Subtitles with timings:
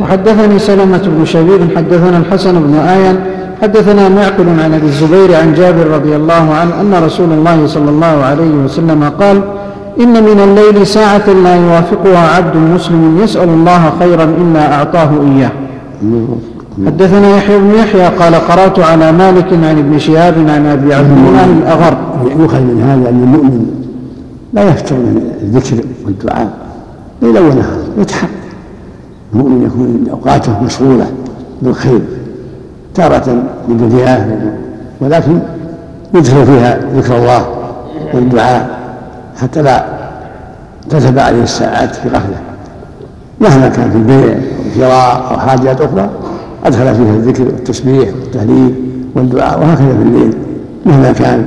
[0.00, 3.24] وحدثني سلمة بن شبيب حدثنا الحسن بن آية
[3.62, 8.06] حدثنا معقل عن أبي الزبير عن جابر رضي الله عنه أن رسول الله صلى الله
[8.06, 9.42] عليه وسلم قال
[10.00, 15.52] إن من الليل ساعة لا يوافقها عبد مسلم يسأل الله خيرا إلا أعطاه إياه.
[16.86, 21.44] حدثنا يحيى بن يحيى قال قرأت على مالك عن ابن شهاب عن أبي عبد الله
[21.44, 21.96] الأغر.
[22.40, 23.66] يؤخذ من هذا أن المؤمن
[24.52, 26.52] لا يفتر من الذكر والدعاء
[27.22, 28.30] ليلا ونهارا يتحرك
[29.34, 31.06] المؤمن يكون أوقاته مشغولة
[31.62, 32.00] بالخير
[32.94, 34.40] تارة بالدنيا
[35.00, 35.38] ولكن
[36.14, 37.46] يدخل فيها ذكر الله
[38.14, 38.78] والدعاء
[39.36, 39.84] حتى لا
[40.90, 42.36] تذهب عليه الساعات في غفلة.
[43.40, 46.10] مهما كان في البيع أو شراء أو حاجات أخرى
[46.64, 48.74] أدخل فيها الذكر والتسبيح والتهليل
[49.14, 50.34] والدعاء وهكذا في الليل.
[50.86, 51.46] مهما كان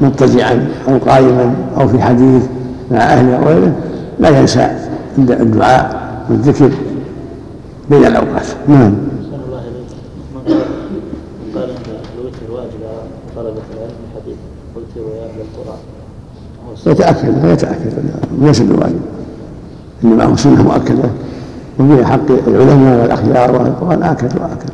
[0.00, 2.42] مضطجعا أو قائما أو في حديث
[2.90, 3.72] مع أهله أو غيره
[4.18, 4.70] لا ينسى
[5.18, 6.70] الدعاء والذكر
[7.90, 8.94] بين الأوقات نعم.
[16.86, 17.92] يتأكد لا يتأكد.
[18.40, 19.00] ليس بواجب.
[20.04, 21.10] إنما هو سنة مؤكدة.
[21.78, 24.70] وفي حق العلماء والأخيار وأهل القرآن آكد وآكد.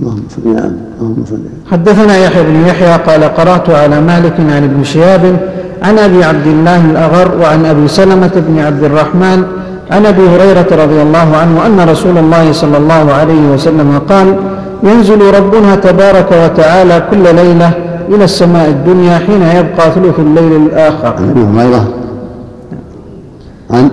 [0.00, 4.84] اللهم صل نعم اللهم صل حدثنا يحيى بن يحيى قال قرأت على مالك عن ابن
[4.84, 5.40] شهاب
[5.82, 9.46] عن أبي عبد الله الأغر وعن أبي سلمة بن عبد الرحمن
[9.90, 14.36] عن أبي هريرة رضي الله عنه أن رسول الله صلى الله عليه وسلم قال
[14.82, 17.70] ينزل ربنا تبارك وتعالى كل ليلة
[18.08, 21.14] إلى السماء الدنيا حين يبقى ثلث الليل الآخر.
[21.18, 21.88] عن أبي هريرة.
[23.70, 23.90] عن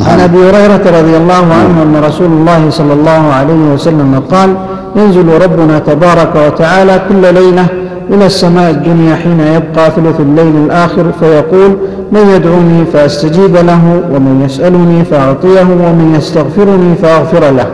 [0.00, 4.54] عن أبي هريرة رضي الله عنه أن رسول الله صلى الله عليه وسلم قال
[4.96, 7.66] ينزل ربنا تبارك وتعالى كل ليلة
[8.10, 11.76] إلى السماء الدنيا حين يبقى ثلث الليل الآخر فيقول
[12.12, 17.66] من يدعوني فأستجيب له ومن يسألني فأعطيه ومن يستغفرني فأغفر له.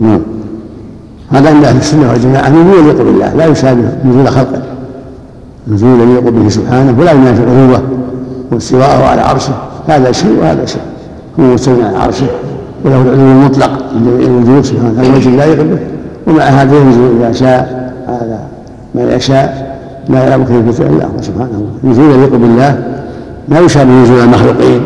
[0.00, 0.20] نعم.
[1.30, 4.62] هذا عند أهل السنة والجماعة نزول يليق بالله لا يشابه نزول خلقه
[5.68, 7.82] نزول يليق به سبحانه ولا ينافي علوه
[8.52, 9.52] واستواءه على عرشه
[9.88, 10.82] هذا شيء وهذا شيء
[11.40, 12.26] هو مستوى على عرشه
[12.84, 15.78] وله العلو المطلق من جميع الوجود سبحانه هذا الوجه لا يغلبه
[16.26, 17.79] ومع هذا ينزل إذا شاء
[18.10, 18.40] هذا
[18.94, 19.76] ما يشاء
[20.08, 22.82] لا يعلم كيف الا هو سبحانه نزول يليق بالله
[23.48, 24.80] ما يشابه نزول المخلوقين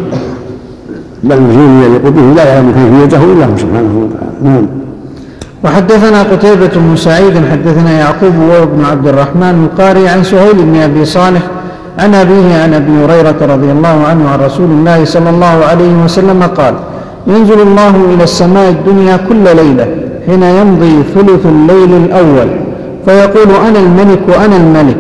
[1.25, 4.33] بل نزول يليق به لا يعلم كيفيته إلا هو سبحانه وتعالى.
[4.43, 4.67] نعم.
[5.65, 11.05] وحدثنا قتيبة بن سعيد حدثنا يعقوب وهو بن عبد الرحمن القاري عن سهيل بن أبي
[11.05, 11.43] صالح
[11.99, 16.43] عن أبيه عن أبي هريرة رضي الله عنه عن رسول الله صلى الله عليه وسلم
[16.43, 16.75] قال
[17.27, 19.87] ينزل الله إلى السماء الدنيا كل ليلة
[20.27, 22.49] حين يمضي ثلث الليل الأول.
[23.07, 24.97] فيقول أنا الملك وأنا الملك.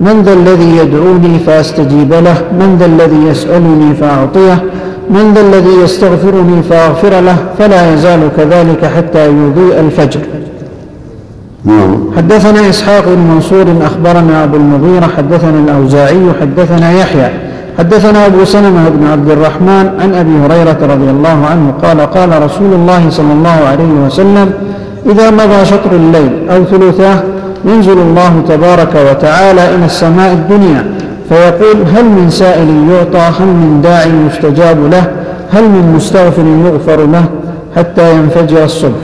[0.00, 4.62] من ذا الذي يدعوني فأستجيب له؟ من ذا الذي يسألني فأعطيه؟
[5.10, 10.20] من ذا الذي يستغفرني فأغفر له؟ فلا يزال كذلك حتى يضيء الفجر.
[11.64, 11.96] نعم.
[12.16, 17.30] حدثنا إسحاق بن منصور أخبرنا أبو المغيرة حدثنا الأوزاعي حدثنا يحيى
[17.78, 22.72] حدثنا أبو سلمة بن عبد الرحمن عن أبي هريرة رضي الله عنه قال قال رسول
[22.72, 24.52] الله صلى الله عليه وسلم
[25.06, 27.22] إذا مضى شطر الليل أو ثلثاه
[27.64, 30.94] ينزل الله تبارك وتعالى إلى السماء الدنيا
[31.28, 35.10] فيقول هل من سائل يعطى؟ هل من داع يستجاب له؟
[35.50, 37.24] هل من مستغفر يغفر له؟
[37.76, 39.02] حتى ينفجر الصبح.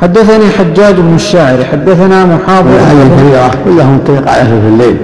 [0.00, 2.68] حدثني حجاج بن الشاعر حدثنا محاضر.
[2.70, 4.96] هذه الكبيرة كلهم طريق على في الليل.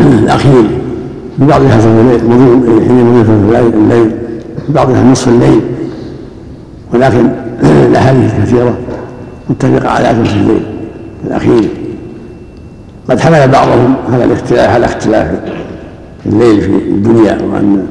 [0.00, 0.64] الأخير
[1.38, 2.20] ببعضها في الليل
[2.86, 3.30] حين يمضي في
[3.76, 4.10] الليل
[4.68, 5.60] ببعضها نصف الليل.
[6.94, 7.28] ولكن
[7.62, 8.78] الأحاديث كثيرة
[9.50, 10.62] متفقة على ثلث الليل
[11.26, 11.68] الأخير.
[13.10, 15.40] قد حمل بعضهم هذا الاختلاف على اختلاف
[16.26, 17.86] الليل في الدنيا وأن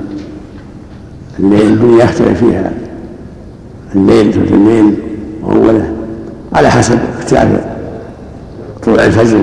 [1.39, 2.71] الليل الدنيا يختلف فيها.
[3.95, 4.93] الليل ثلث الليل
[5.43, 5.93] وأوله
[6.53, 7.47] على حسب اختلاف
[8.83, 9.37] طلوع الفجر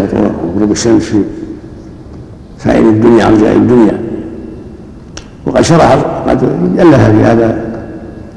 [0.54, 1.02] وغروب الشمس.
[1.02, 1.22] في
[2.58, 4.00] سائر الدنيا أرجاء الدنيا.
[5.46, 5.92] وقد شرح
[6.28, 6.42] قد
[6.78, 7.64] ألف في هذا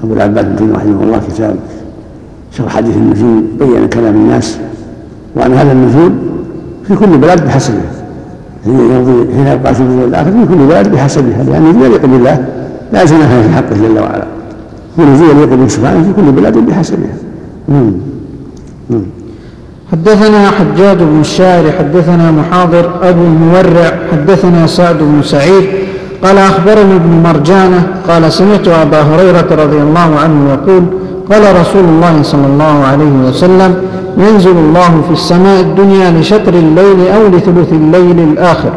[0.04, 1.56] أبو العباس بن رحمه الله كتاب.
[2.58, 4.58] شرح حديث النزول بين كلام الناس
[5.36, 6.12] وأن هذا النزول
[6.88, 7.82] في كل بلد بحسبه.
[8.66, 12.46] حين يمضي حين يبقى في الآخر في كل بلد بحسبها لأنه يعني يليق بالله
[12.94, 14.26] لا يتنافى في حقه جل وعلا.
[14.98, 17.16] ونزول يليق به سبحانه في كل بلد بحسبها
[19.92, 25.66] حدثنا حجاج بن الشاعر حدثنا محاضر أبو المورع حدثنا سعد بن سعيد.
[26.24, 30.84] قال أخبرني ابن مرجانة قال سمعت أبا هريرة رضي الله عنه يقول
[31.32, 33.76] قال رسول الله صلى الله عليه وسلم
[34.18, 38.70] ينزل الله في السماء الدنيا لشطر الليل أو لثلث الليل الآخر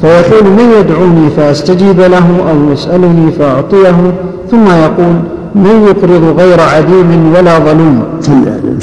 [0.00, 3.96] فيقول من يدعوني فأستجيب له أو يسألني فأعطيه
[4.50, 5.14] ثم يقول
[5.54, 8.02] من يقرض غير عديم ولا ظلوم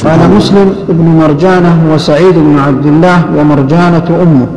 [0.05, 4.47] قال مسلم ابن مرجانة وسعيد بن عبد الله ومرجانة أمه.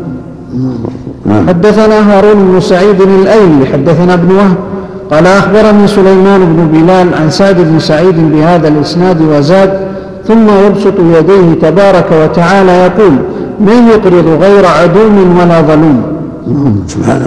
[1.48, 4.56] حدثنا هارون بن سعيد الأيلي حدثنا ابن وهب
[5.12, 9.80] قال أخبرني سليمان بن بلال عن سعد بن سعيد بهذا الإسناد وزاد
[10.28, 13.12] ثم يبسط يديه تبارك وتعالى يقول
[13.60, 16.02] من يقرض غير عدوم ولا ظلوم؟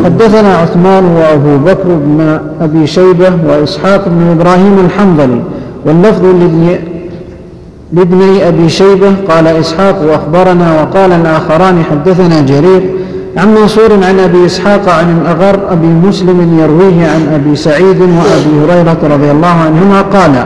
[0.06, 5.42] حدثنا عثمان وأبو بكر بن أبي شيبة وإسحاق بن إبراهيم الحنظلي
[5.86, 6.76] واللفظ لابن
[7.94, 12.82] لابني أبي شيبة قال إسحاق وأخبرنا وقال الآخران حدثنا جرير
[13.38, 18.98] عن منصور عن أبي إسحاق عن الأغر أبي مسلم يرويه عن أبي سعيد وأبي هريرة
[19.16, 20.46] رضي الله عنهما قال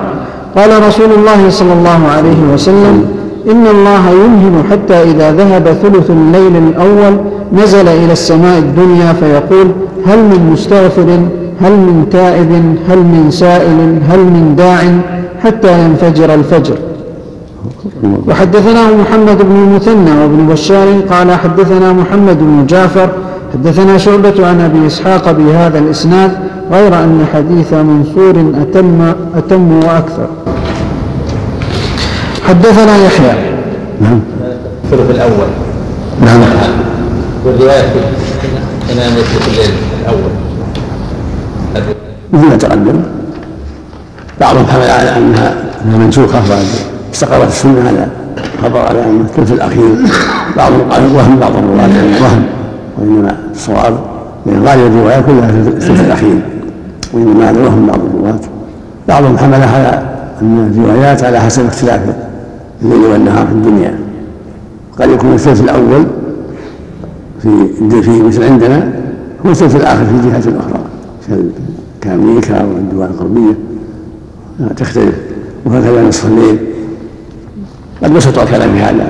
[0.56, 3.06] قال رسول الله صلى الله عليه وسلم
[3.52, 7.18] إن الله يمهل حتى إذا ذهب ثلث الليل الأول
[7.54, 9.68] نزل إلى السماء الدنيا فيقول
[10.06, 11.20] هل من مستغفر
[11.62, 12.52] هل من تائب
[12.90, 14.80] هل من سائل هل من داع
[15.44, 16.76] حتى ينفجر الفجر.
[18.28, 23.10] وحدثناه محمد بن المثنى وابن بشار قال حدثنا محمد بن جعفر
[23.54, 26.32] حدثنا شعبة عن أبي إسحاق بهذا الإسناد
[26.72, 30.28] غير أن حديث منصور أتم أتم وأكثر.
[32.48, 33.34] حدثنا يحيى.
[34.02, 34.20] نعم.
[34.84, 35.48] الثلث الأول.
[36.26, 36.42] نعم.
[37.46, 38.00] والرواية في
[38.90, 40.32] الثلث الليل الأول.
[42.34, 43.02] مثل ما تقدم.
[44.42, 45.56] بعضهم حمل على أنها
[45.98, 46.42] منسوخة
[47.14, 48.08] استقرت السنة على
[48.64, 49.96] خبر على أن الثلث الأخير.
[50.58, 52.44] بعضهم قال وهم بعض الرواة وهم
[52.98, 53.98] وإنما الصواب
[54.46, 56.40] من غالب الرواية كلها الثلث الأخير.
[57.14, 58.40] وإنما هذا وهم بعض الرواة.
[59.08, 60.04] بعضهم حملها على
[60.42, 62.02] أن الروايات على حسب اختلاف
[62.82, 64.00] الليل والنهار في الدنيا.
[65.00, 66.06] قد يكون الثلث الأول
[67.42, 68.90] في في مثل عندنا
[69.46, 70.80] هو الثلث الآخر في جهة أخرى
[72.02, 73.54] كأمريكا والدول الغربية.
[74.78, 75.16] تختلف.
[75.66, 76.58] وهكذا نصف الليل.
[78.04, 79.08] قد بسط الكلام في هذا.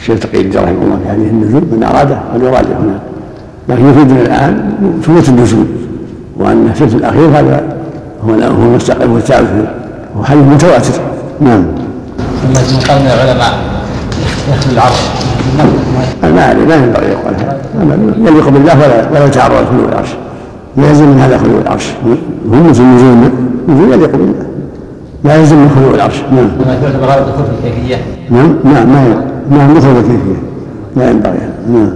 [0.00, 3.00] الشيخ تقي الدين رحمه الله في هذه النزول من أراده أن يراجع هناك.
[3.68, 4.72] لكن يفيدنا الآن
[5.02, 5.66] ثبوت النزول
[6.36, 7.76] وأن الثلث الأخير هذا
[8.24, 9.48] هو هو المستقر والثابت
[10.18, 11.00] هو حديث متواتر.
[11.40, 11.64] نعم.
[12.42, 13.52] ثم قال من العلماء
[14.52, 15.00] يخلو العرش.
[16.22, 17.60] ما ما ينبغي يقول هذا.
[18.18, 20.08] يليق بالله ولا ولا يتعرض خلو العرش.
[20.76, 21.92] لا يلزم من هذا خلو العرش.
[22.52, 23.30] هم مثل نزول
[23.68, 24.53] نزول يليق بالله.
[25.24, 26.22] لا يلزم من خلو العرش.
[26.32, 26.48] نعم.
[26.60, 27.96] لما تعتبر هذا الدخول في الكيفية.
[28.30, 30.40] نعم نعم ما نعم دخول الكيفية.
[30.96, 31.38] لا ينبغي
[31.72, 31.90] نعم.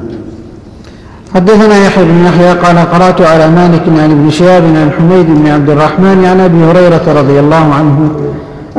[1.34, 5.70] حدثنا يحيى بن يحيى قال قرأت على مالك عن ابن شهاب عن حميد بن عبد
[5.70, 8.10] الرحمن عن أبي هريرة رضي الله عنه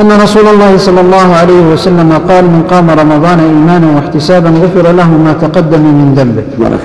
[0.02, 5.10] أن رسول الله صلى الله عليه وسلم قال من قام رمضان إيمانا واحتسابا غفر له
[5.10, 6.44] ما تقدم من ذنبه.
[6.60, 6.80] بارك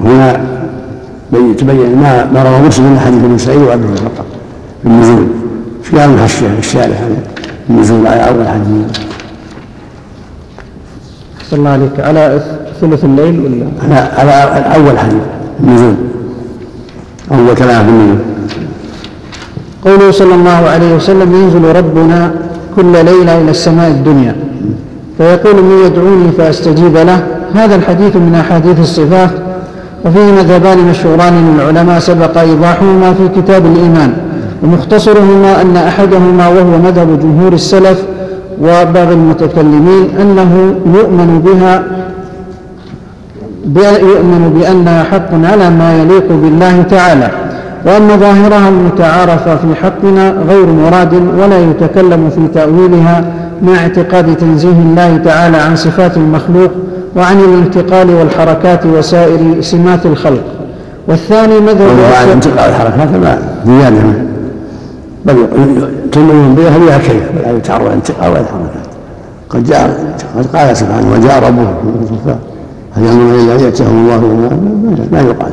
[0.00, 0.40] هنا
[1.58, 4.10] تبين ما ما روى مسلم من حديث ابن سعيد وأبي هريرة
[4.82, 5.26] في النزول
[5.90, 6.96] في قال الحشيه في الشارع
[7.70, 8.98] النزول على أول حديث
[11.50, 12.00] صلى الله عليك.
[12.00, 12.40] على
[12.80, 13.66] ثلث الليل ولا؟
[14.18, 15.22] على على أول حديث
[15.60, 15.94] النزول.
[17.32, 18.18] أول كلام في النزول.
[19.84, 22.34] قوله صلى الله عليه وسلم ينزل ربنا
[22.76, 24.36] كل ليلة إلى السماء الدنيا.
[25.18, 27.26] فيقول من يدعوني فأستجيب له.
[27.54, 29.30] هذا الحديث من أحاديث الصفات
[30.04, 34.12] وفيه مذهبان مشهوران للعلماء سبق إيضاحهما في كتاب الإيمان.
[34.62, 38.02] ومختصرهما أن أحدهما وهو مذهب جمهور السلف
[38.62, 41.82] وبعض المتكلمين أنه يؤمن بها
[43.98, 47.30] يؤمن بأنها حق على ما يليق بالله تعالى.
[47.86, 53.24] وأن ظاهرها المتعارف في حقنا غير مراد ولا يتكلم في تأويلها
[53.62, 56.70] مع اعتقاد تنزيه الله تعالى عن صفات المخلوق
[57.16, 60.44] وعن الانتقال والحركات وسائر سمات الخلق.
[61.08, 64.25] والثاني مذهب وعن انتقال الحركات ما زيادة
[65.26, 65.46] بل
[66.12, 68.86] تؤمنون بها بها كيف ولا يتعرض الانتقال ولا الحركات
[69.50, 71.68] قد جاء قد قال سبحانه وجاء ربه
[72.92, 74.20] هل ينظر إلى ان ياتيهم الله
[75.12, 75.52] ما يقال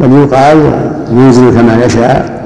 [0.00, 0.72] بل يقال
[1.12, 2.40] ينزل كما يشاء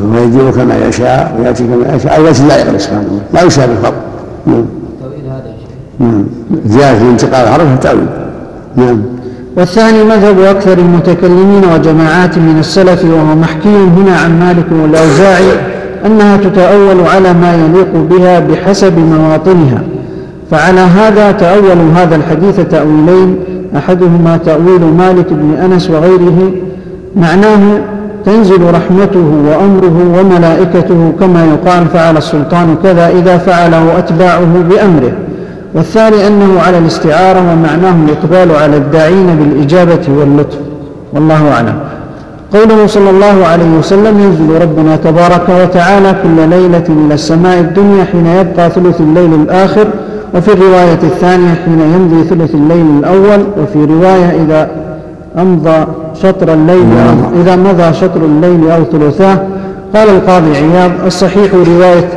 [0.00, 2.12] ويجيء كما يشاء ويأتي كما يشاء.
[2.12, 3.94] على وجه لا يقدر سبحانه لا يشابه الخلق.
[4.46, 4.64] نعم.
[6.00, 6.24] نعم.
[6.66, 8.06] زيادة في انتقال الحرف التأويل
[8.76, 9.02] نعم.
[9.56, 15.50] والثاني مذهب أكثر المتكلمين وجماعات من السلف وهو محكي هنا عن مالك والأوزاعي
[16.06, 19.82] أنها تتأول على ما يليق بها بحسب مواطنها.
[20.50, 23.36] فعلى هذا تأولوا هذا الحديث تأويلين
[23.76, 26.52] أحدهما تأويل مالك بن أنس وغيره
[27.16, 27.80] معناه
[28.24, 35.12] تنزل رحمته وأمره وملائكته كما يقال فعل السلطان كذا إذا فعله أتباعه بأمره.
[35.74, 40.58] والثاني أنه على الاستعارة ومعناه الإقبال على الداعين بالإجابة واللطف.
[41.14, 41.74] والله أعلم.
[42.52, 48.26] قوله صلى الله عليه وسلم ينزل ربنا تبارك وتعالى كل ليلة إلى السماء الدنيا حين
[48.26, 49.86] يبقى ثلث الليل الآخر
[50.34, 54.68] وفي الرواية الثانية حين يمضي ثلث الليل الأول وفي رواية إذا
[55.38, 55.86] أمضى
[56.22, 56.86] شطر الليل
[57.40, 59.38] إذا مضى شطر الليل أو ثلثاه.
[59.94, 62.08] قال القاضي عياض الصحيح رواية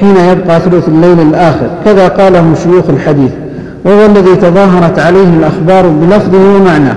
[0.00, 1.70] حين يبقى ثلث الليل الآخر.
[1.84, 3.30] كذا قاله شيوخ الحديث.
[3.84, 6.96] وهو الذي تظاهرت عليه الأخبار بلفظه ومعناه.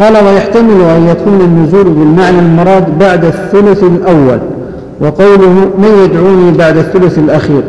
[0.00, 4.38] قال ويحتمل أن يكون النزول بالمعنى المراد بعد الثلث الأول.
[5.00, 7.62] وقوله من يدعوني بعد الثلث الأخير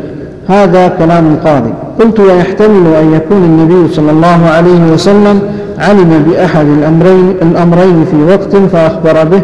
[0.48, 1.70] هذا كلام القاضي
[2.00, 5.40] قلت ويحتمل أن يكون النبي صلى الله عليه وسلم
[5.78, 9.40] علم بأحد الأمرين, الأمرين في وقت فأخبر به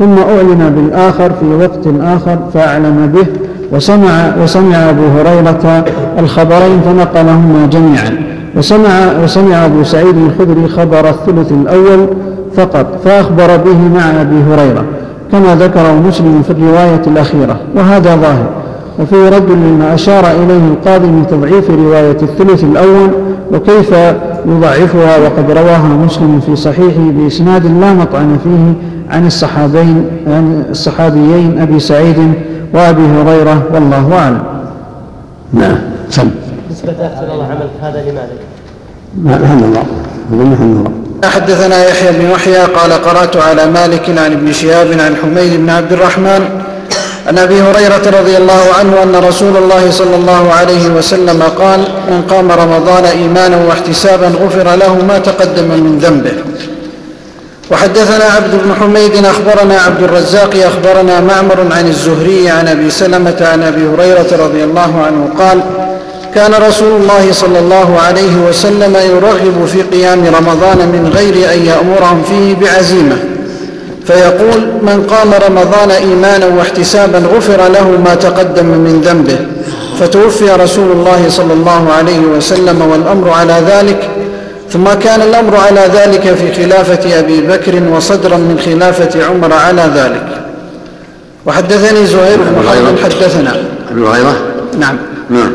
[0.00, 3.26] ثم أعلم بالآخر في وقت آخر فأعلم به
[3.72, 5.84] وسمع, وسمع أبو هريرة
[6.18, 8.10] الخبرين فنقلهما جميعا.
[8.56, 8.88] وسمع,
[9.24, 12.06] وسمع أبو سعيد الخدري خبر الثلث الأول
[12.56, 14.84] فقط فأخبر به مع أبي هريرة
[15.32, 18.46] كما ذكره مسلم في الرواية الأخيرة وهذا ظاهر.
[19.00, 23.10] وفيه رد لما أشار إليه القاضي من تضعيف رواية الثلث الأول
[23.52, 23.94] وكيف
[24.46, 31.80] يضعفها؟ وقد رواها مسلم في صحيحه بإسناد لا مطعن فيه عن الصحابين عن الصحابيين أبي
[31.80, 32.34] سعيد
[32.74, 34.42] وأبي هريرة والله أعلم
[35.52, 35.78] نعم
[36.10, 36.30] سم
[36.86, 39.82] أحسن الله عملك هذا لماذا؟ الحمد لله
[40.52, 45.60] الحمد لله حدثنا يحيى بن يحيى قال قرأت على مالك عن ابن شهاب عن حميد
[45.60, 46.48] بن عبد الرحمن
[47.26, 52.22] عن أبي هريرة رضي الله عنه أن رسول الله صلى الله عليه وسلم قال من
[52.30, 56.32] قام رمضان إيمانا واحتسابا غفر له ما تقدم من ذنبه
[57.70, 63.62] وحدثنا عبد بن حميد أخبرنا عبد الرزاق أخبرنا معمر عن الزهري عن أبي سلمة عن
[63.62, 65.60] أبي هريرة رضي الله عنه قال
[66.34, 72.22] كان رسول الله صلى الله عليه وسلم يرغب في قيام رمضان من غير أن يأمرهم
[72.22, 73.16] فيه بعزيمة
[74.06, 79.38] فيقول من قام رمضان إيمانا واحتسابا غفر له ما تقدم من ذنبه
[80.00, 84.08] فتوفي رسول الله صلى الله عليه وسلم والأمر على ذلك
[84.72, 90.42] ثم كان الأمر على ذلك في خلافة أبي بكر وصدرا من خلافة عمر على ذلك.
[91.46, 93.62] وحدثني زهير بن حرب حدثنا.
[93.90, 94.36] أبي هريرة؟
[94.78, 94.96] نعم.
[95.30, 95.52] نعم.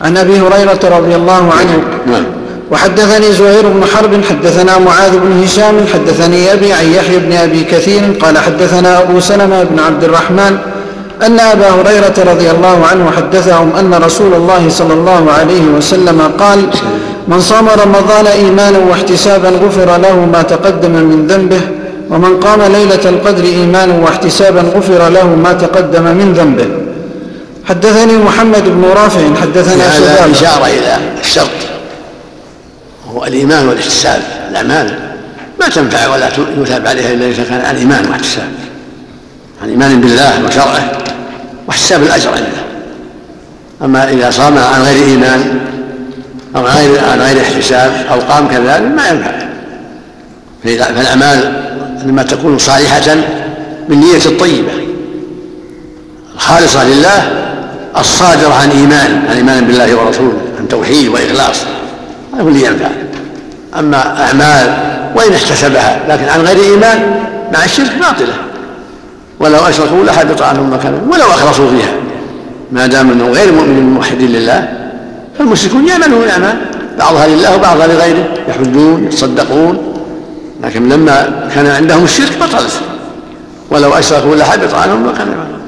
[0.00, 1.82] عن أبي هريرة رضي الله عنه.
[2.06, 2.24] نعم.
[2.70, 4.24] وحدثني زهير بن حرب.
[4.24, 5.86] حدثنا معاذ بن هشام.
[5.94, 8.02] حدثني أبي عن يحيى بن أبي كثير.
[8.20, 10.58] قال حدثنا أبو سلمة بن عبد الرحمن.
[11.22, 16.66] أن أبا هريرة رضي الله عنه حدثهم أن رسول الله صلى الله عليه وسلم قال
[17.28, 21.60] من صام رمضان إيمانا واحتسابا غفر له ما تقدم من ذنبه
[22.10, 26.66] ومن قام ليلة القدر إيمانا واحتسابا غفر له ما تقدم من ذنبه.
[27.68, 31.48] حدثني محمد بن رافع حدثنا هذا إشارة إلى الشرط
[33.14, 34.98] هو الإيمان والاحتساب الأعمال
[35.60, 36.28] ما تنفع ولا
[36.62, 38.48] يثاب عليها إلا إذا كان عن إيمان واحتساب
[39.62, 41.11] عن إيمان بالله وشرعه.
[41.68, 42.62] واحتساب الأجر عنده.
[43.82, 45.60] أما إذا صام عن غير إيمان
[46.56, 49.32] أو عن غير عن غير احتساب أو قام كذلك ما ينفع.
[50.64, 51.62] فالأعمال
[52.06, 53.16] لما تكون صالحة
[53.88, 54.72] بالنية الطيبة.
[56.34, 57.30] الخالصة لله
[57.98, 61.56] الصادرة عن إيمان عن إيمان بالله ورسوله عن توحيد وإخلاص.
[62.34, 62.88] هذا هو اللي ينفع.
[63.78, 64.76] أما أعمال
[65.14, 68.34] وإن احتسبها لكن عن غير إيمان مع الشرك باطلة.
[69.42, 71.92] ولو أشركوا لحبط عنهم ما كانوا ولو أخلصوا فيها.
[72.72, 74.68] ما دام أنهم غير مؤمنين موحدين لله
[75.38, 76.56] فالمشركون يعملون أعمال
[76.98, 79.78] بعضها لله وبعضها لغيره يحجون يتصدقون.
[80.62, 82.80] لكن لما كان عندهم الشرك بطلت
[83.70, 85.60] ولو أشركوا لحبط عنهم ما كانوا يعملون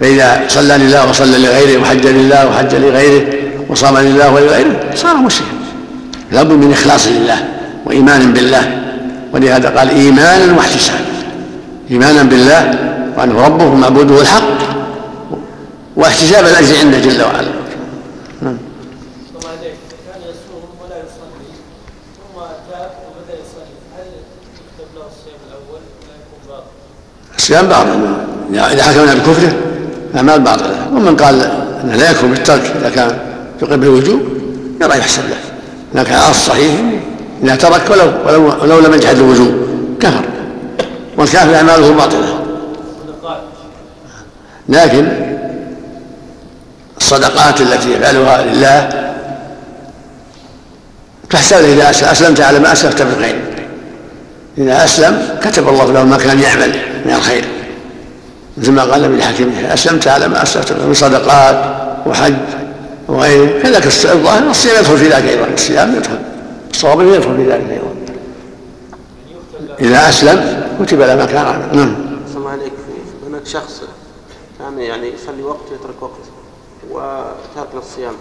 [0.00, 3.26] فإذا صلى لله وصلى لغيره وحج لله وحج لغيره
[3.68, 5.50] وصام لله ولغيره صار مشركا.
[6.32, 7.44] لابد من إخلاص لله
[7.86, 8.78] وإيمان بالله.
[9.32, 11.09] ولهذا قال إيمانا واحتسابا.
[11.90, 12.74] إيمانا بالله
[13.16, 14.58] وأنه ربه ومعبوده الحق
[15.96, 17.48] واحتساب الأجر عنده جل وعلا.
[18.42, 18.56] نعم.
[26.50, 26.62] له
[27.36, 28.14] الصيام باطل
[28.72, 29.52] إذا حكمنا بكفره
[30.10, 30.88] الأعمال باطلة.
[30.92, 31.40] ومن قال
[31.84, 33.18] أنه لا يكفر بالترك إذا كان
[33.62, 34.20] يقر بالوجوب
[34.82, 35.40] يرى يحسب له.
[35.94, 36.80] لكن على الصحيح
[37.42, 39.52] إذا ترك ولو ولو, ولو لم يجحد الوجوب
[40.00, 40.29] كفر.
[41.20, 42.40] والكافر أعماله باطلة.
[44.68, 45.08] لكن
[46.96, 49.10] الصدقات التي يفعلها لله
[51.30, 52.08] تحسب إذا أسلم.
[52.08, 53.40] أسلمت على ما أسلفت من خير
[54.58, 56.72] إذا أسلم كتب الله له ما كان يعمل
[57.06, 57.44] من الخير.
[58.58, 61.64] مثل ما قال النبي الحكيم أسلمت على ما اسلمت من صدقات
[62.06, 62.34] وحج
[63.08, 63.62] وغيره.
[63.62, 65.46] كذلك الظاهر الصيام يدخل في ذلك أيضا.
[65.54, 66.18] الصيام يدخل.
[66.70, 67.90] الصواب يدخل في ذلك أيضا.
[69.80, 71.94] إذا أسلم كتب له ما كان عمل نعم.
[72.36, 72.72] الله عليك
[73.26, 73.82] هناك شخص
[74.58, 76.24] كان يعني يصلي وقت ويترك وقت
[76.90, 78.14] وترك للصيام.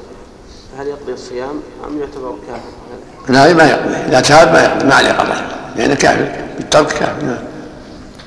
[0.79, 3.95] هل يقضي الصيام أم يعتبر كافر؟ لا ما يقضي.
[3.95, 4.85] إذا تاب ما يقضي.
[4.85, 5.45] ما عليه قضاء.
[5.75, 6.31] لأنه كافر.
[6.57, 7.25] بالترك كافر.
[7.25, 7.37] نعم.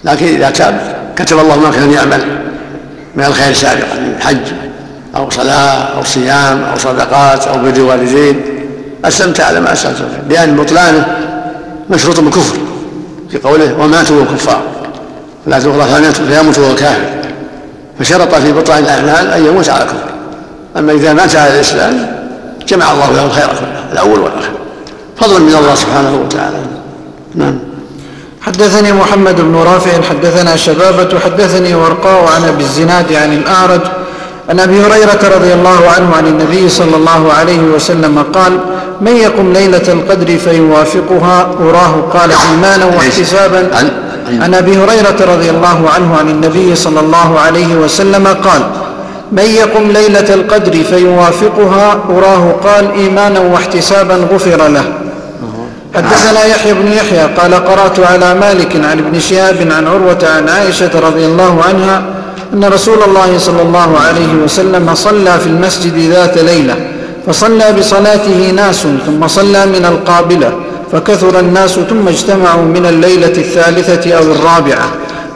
[0.05, 2.43] لكن إذا تاب كتب الله ما كان يعمل
[3.15, 4.53] من الخير سابقا من حج
[5.17, 8.43] أو صلاة أو صيام أو صدقات أو بر والدين
[9.05, 10.21] أسلمت على ما أسلمت.
[10.29, 11.19] لأن بطلانه
[11.91, 12.72] مشروط بالكفر
[13.33, 14.63] في قوله وماتوا وهم كفار
[15.47, 17.11] فلا تغرى فيموت وهو كافر.
[17.99, 20.13] فشرط في بطلان الأعمال أن يموت على الكفر.
[20.77, 22.17] أما إذا مات على الإسلام
[22.69, 24.53] جمع الله له الخير كله الأول والآخر.
[25.17, 26.57] فضل من الله سبحانه وتعالى.
[27.35, 27.59] نعم.
[28.41, 33.81] حدثني محمد بن رافع حدثنا شبابة حدثني ورقاء عن أبي الزناد عن الأعرج
[34.51, 38.59] عن أبي هريرة رضي الله عنه عن النبي صلى الله عليه وسلم قال
[39.01, 43.71] من يقم ليلة القدر فيوافقها؟ أراه قال إيمانا واحتسابا.
[44.43, 48.63] عن أبي هريرة رضي الله عنه عن النبي صلى الله عليه وسلم قال
[49.33, 54.85] من يقم ليلة القدر فيوافقها؟ أراه قال إيمانا واحتسابا غفر له.
[55.95, 61.01] حدثنا يحيى بن يحيى قال قرأت على مالك عن ابن شهاب عن عروة عن عائشة
[61.01, 62.03] رضي الله عنها
[62.53, 66.77] أن رسول الله صلى الله عليه وسلم صلى في المسجد ذات ليلة
[67.27, 70.53] فصلى بصلاته ناس ثم صلى من القابلة
[70.93, 74.89] فكثر الناس ثم اجتمعوا من الليلة الثالثة أو الرابعة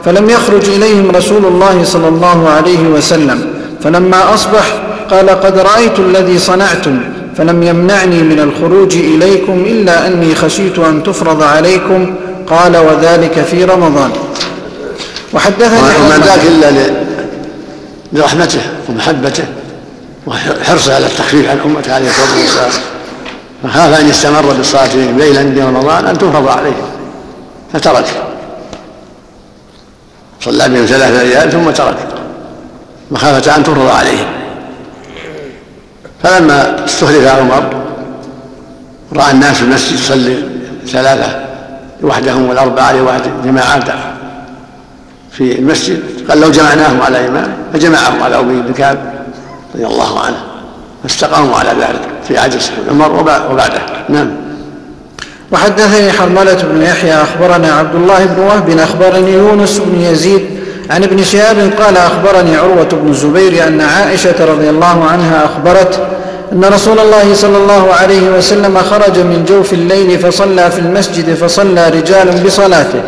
[0.05, 3.45] فلم يخرج إليهم رسول الله صلى الله عليه وسلم
[3.83, 4.73] فلما أصبح
[5.11, 6.99] قال قد رأيت الذي صنعتم
[7.37, 12.13] فلم يمنعني من الخروج إليكم إلا أني خشيت أن تفرض عليكم
[12.47, 14.09] قال وذلك في رمضان.
[15.33, 17.06] وحدثني وما ذاك إلا
[18.13, 19.43] لرحمته ومحبته
[20.27, 22.71] وحرصه على التخفيف عن أمته عليه الصلاة والسلام.
[23.63, 26.73] فخاف أن يستمر بالصلاة ليلا في رمضان أن تفرض عليه.
[27.73, 28.05] فترك.
[30.41, 31.97] صلى بهم ثلاثة أيام ثم ترك.
[33.11, 34.27] مخافة أن تفرض عليهم
[36.23, 37.69] فلما استخلف عمر
[39.13, 40.43] رأى الناس في المسجد يصلي
[40.87, 41.45] ثلاثة
[42.01, 43.83] لوحدهم والأربعة لوحد جماعات
[45.37, 48.97] في المسجد قال لو جمعناهم على إمام فجمعهم على أبي بن كعب
[49.75, 50.37] رضي الله عنه
[51.03, 53.11] فاستقاموا على ذلك في عهد عمر
[53.51, 53.81] وبعده.
[54.09, 54.31] نعم.
[55.51, 60.45] وحدثني حرملة بن يحيى أخبرنا عبد الله بن وهب أخبرني يونس بن يزيد
[60.89, 66.07] عن ابن شهاب قال أخبرني عروة بن الزبير أن عائشة رضي الله عنها أخبرت
[66.53, 71.89] أن رسول الله صلى الله عليه وسلم خرج من جوف الليل فصلى في المسجد فصلى
[71.89, 73.01] رجال بصلاته.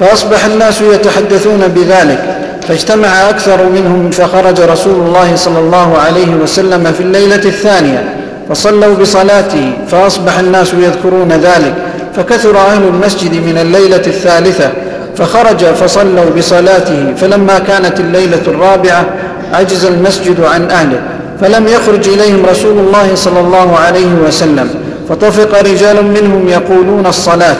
[0.00, 2.36] فأصبح الناس يتحدثون بذلك
[2.68, 8.14] فاجتمع أكثر منهم فخرج رسول الله صلى الله عليه وسلم في الليلة الثانية
[8.48, 11.74] فصلوا بصلاته فأصبح الناس يذكرون ذلك
[12.16, 14.70] فكثر أهل المسجد من الليلة الثالثة
[15.16, 19.06] فخرج فصلوا بصلاته فلما كانت الليلة الرابعة
[19.52, 21.00] عجز المسجد عن أهله
[21.40, 24.70] فلم يخرج إليهم رسول الله صلى الله عليه وسلم
[25.08, 27.56] فطفق رجال منهم يقولون الصلاة.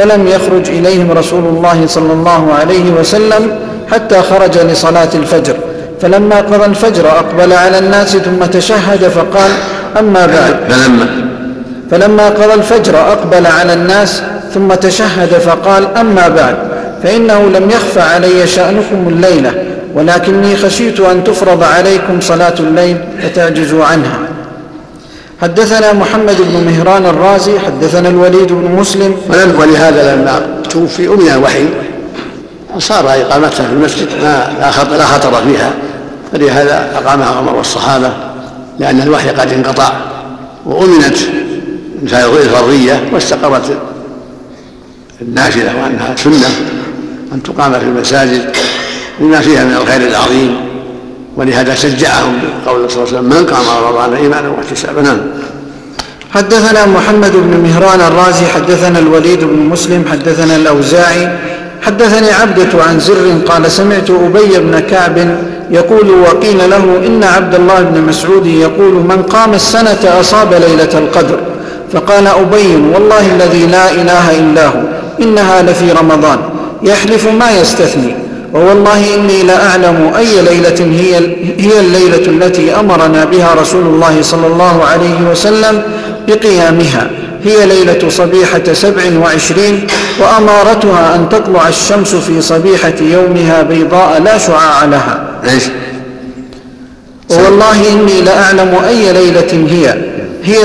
[0.00, 3.58] فلم يخرج إليهم رسول الله صلى الله عليه وسلم
[3.92, 5.54] حتى خرج لصلاة الفجر.
[6.00, 9.50] فلما قضى الفجر أقبل على الناس ثم تشهد فقال
[9.98, 10.56] أما بعد.
[10.70, 11.06] فلما
[11.90, 14.22] فلما قضى الفجر أقبل على الناس
[14.54, 16.56] ثم تشهد فقال أما بعد.
[17.02, 19.52] فإنه لم يخف علي شأنكم الليلة
[19.94, 24.18] ولكني خشيت أن تفرض عليكم صلاة الليل فتعجزوا عنها.
[25.42, 29.16] حدثنا محمد بن مهران الرازي حدثنا الوليد بن مسلم.
[29.58, 31.64] ولهذا لما توفي أمن الوحي.
[32.78, 35.74] صار إقامتها في المسجد ما لا خطر, لا خطر فيها.
[36.32, 38.12] فلهذا أقامها عمر والصحابة
[38.78, 39.92] لأن الوحي قد انقطع.
[40.66, 41.16] وأمنت
[42.02, 43.78] الفرضية واستقرت
[45.22, 46.48] النافلة وأنها سنة
[47.32, 48.56] أن تقام في المساجد
[49.20, 50.69] لما فيها من الخير العظيم.
[51.36, 55.18] ولهذا شجعهم قول صلى الله عليه وسلم من قام رمضان إيمانا واحتسابا؟ نعم.
[56.34, 61.28] حدثنا محمد بن مهران الرازي حدثنا الوليد بن مسلم حدثنا الأوزاعي
[61.82, 65.36] حدثني عبدة عن زر قال سمعت أبي بن كعب
[65.70, 71.38] يقول وقيل له إن عبد الله بن مسعود يقول من قام السنة أصاب ليلة القدر
[71.92, 74.80] فقال أبي والله الذي لا إله إلا هو
[75.22, 76.38] إنها لفي رمضان
[76.82, 78.14] يحلف ما يستثني
[78.54, 81.16] ووالله إني لأعلم أي ليلة هي,
[81.58, 85.82] هي الليلة التي أمرنا بها رسول الله صلى الله عليه وسلم
[86.28, 87.10] بقيامها.
[87.44, 89.86] هي ليلة صبيحة سبع وعشرين
[90.20, 95.28] وأمارتها أن تطلع الشمس في صبيحة يومها بيضاء لا شعاع لها.
[95.44, 95.64] إيش؟
[97.30, 99.94] ووالله إني لأعلم أي ليلة هي
[100.44, 100.56] هي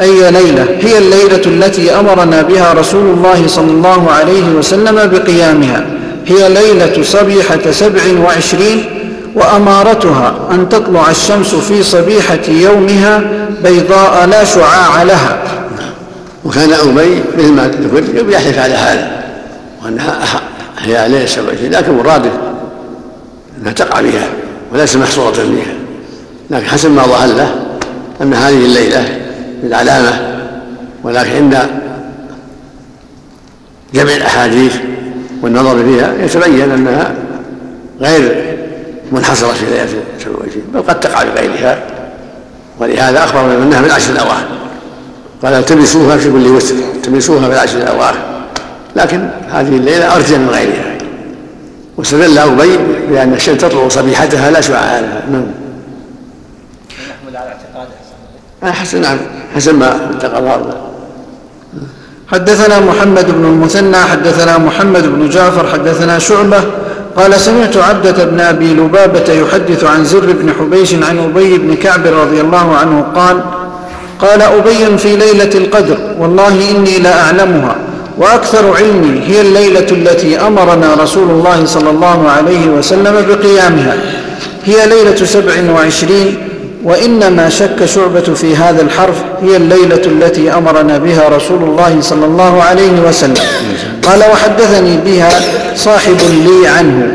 [0.00, 5.86] أي ليلة هي الليلة التي أمرنا بها رسول الله صلى الله عليه وسلم بقيامها.
[6.26, 8.84] هي ليلة صبيحة سبع وعشرين
[9.34, 13.22] وأمارتها أن تطلع الشمس في صبيحة يومها
[13.64, 15.42] بيضاء لا شعاع لها.
[16.44, 19.22] وكان أبي مثل ما ذكر يحلف على هذا
[19.84, 20.18] وأنها
[20.78, 22.30] هي ليلة 27 لكن مراده
[23.60, 24.28] أنها تقع بها
[24.72, 25.74] وليس محصورة بها.
[26.50, 27.54] لكن حسب ما ظهر له
[28.22, 29.18] أن هذه الليلة
[29.62, 30.36] بالعلامة
[31.04, 31.58] ولكن عند
[33.94, 34.74] جمع الأحاديث
[35.42, 37.14] والنظر فيها يتبين أنها
[38.00, 38.56] غير
[39.12, 39.86] منحصرة في ليلة
[40.18, 41.78] 27 بل قد تقع بغيرها.
[42.78, 44.46] ولهذا أخبر أنها من العشر الأواخر.
[45.42, 48.18] قال التمسوها في كل وتر التمسوها في العشر الأواخر.
[48.96, 50.98] لكن هذه الليلة أرجى من غيرها.
[51.96, 52.78] واستدل أبي
[53.10, 55.22] بأن الشمس تطلع صبيحتها لا شعاع لها.
[55.30, 55.46] نعم.
[57.36, 57.88] على اعتقاد
[58.62, 59.18] حسن حسن نعم.
[59.54, 60.86] حسن ما تقرر
[62.32, 66.60] حدثنا محمد بن المثنى حدثنا محمد بن جعفر حدثنا شعبة.
[67.16, 72.06] قال سمعت عبدة بن أبي لبابة يحدث عن زر بن حبيش عن أبي بن كعب
[72.06, 73.40] رضي الله عنه قال
[74.20, 77.76] قال أبي في ليلة القدر والله إني لأعلمها
[78.18, 83.96] وأكثر علمي هي الليلة التي أمرنا رسول الله صلى الله عليه وسلم بقيامها
[84.64, 86.48] هي ليلة سبع وعشرين
[86.86, 92.62] وإنما شك شعبة في هذا الحرف هي الليلة التي أمرنا بها رسول الله صلى الله
[92.62, 93.44] عليه وسلم.
[94.02, 95.40] قال وحدثني بها
[95.76, 97.14] صاحب لي عنه.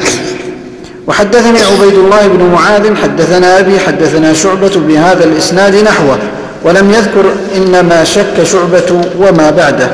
[1.08, 6.18] وحدثني عبيد الله بن معاذ حدثنا أبي حدثنا شعبة بهذا الإسناد نحوه
[6.64, 7.26] ولم يذكر
[7.58, 9.88] إنما شك شعبة وما بعده.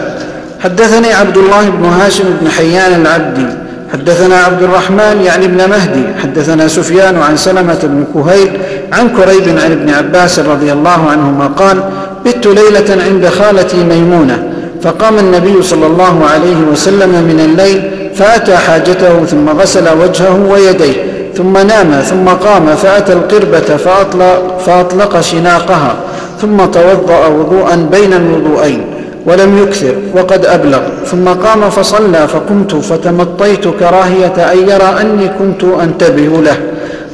[0.63, 3.45] حدثني عبد الله بن هاشم بن حيان العبدي
[3.93, 8.59] حدثنا عبد الرحمن يعني ابن مهدي حدثنا سفيان عن سلمة بن كهيل
[8.93, 11.83] عن كريب عن ابن عباس رضي الله عنهما قال
[12.25, 14.43] بت ليلة عند خالتي ميمونة
[14.81, 20.93] فقام النبي صلى الله عليه وسلم من الليل فأتى حاجته ثم غسل وجهه ويديه
[21.35, 25.95] ثم نام ثم قام فأتى القربة فأطلق, فأطلق شناقها
[26.41, 28.85] ثم توضأ وضوءا بين الوضوءين
[29.25, 36.41] ولم يكثر وقد أبلغ ثم قام فصلى فقمت فتمطيت كراهية أن يرى أني كنت أنتبه
[36.41, 36.57] له.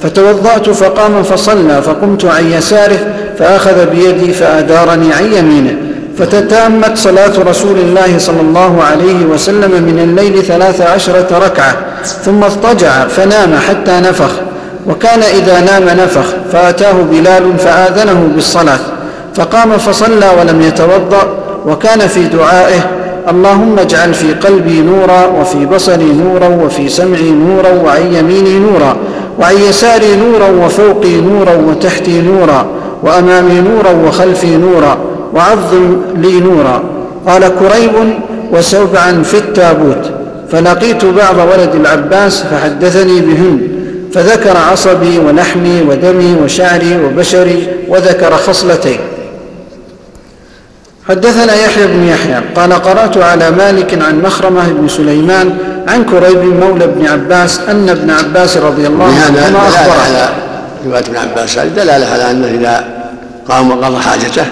[0.03, 2.99] فتوضأت فقام فصلى فقمت عن يساره
[3.39, 5.75] فأخذ بيدي فأدارني عن يمينه.
[6.19, 13.07] فتتامت صلاة رسول الله صلى الله عليه وسلم من الليل ثلاث عشرة ركعة ثم اضطجع
[13.07, 14.31] فنام حتى نفخ.
[14.87, 18.79] وكان إذا نام نفخ فأتاه بلال فآذنه بالصلاة.
[19.35, 22.79] فقام فصلى ولم يتوضأ وكان في دعائه
[23.29, 28.95] اللهم اجعل في قلبي نورا وفي بصري نورا وفي سمعي نورا وعن يميني نورا
[29.39, 32.65] وعن يساري نورا وفوقي نورا وتحتي نورا
[33.03, 34.97] وأمامي نورا وخلفي نورا
[35.33, 36.83] وعظم لي نورا
[37.27, 37.91] قال كريب
[38.51, 40.11] وسبعا في التابوت
[40.51, 43.59] فلقيت بعض ولد العباس فحدثني بهن
[44.13, 48.99] فذكر عصبي ولحمي ودمي وشعري وبشري وذكر خصلتين
[51.09, 56.83] حدثنا يحيى بن يحيى قال قرأت على مالك عن مخرمة بن سليمان عن كريب مولى
[56.83, 60.01] ابن عباس أن ابن عباس رضي الله عنهما أخبره.
[60.01, 60.29] على
[60.85, 63.03] رواية ابن عباس دلالة على أنه إذا
[63.47, 64.45] قام وقضى حاجته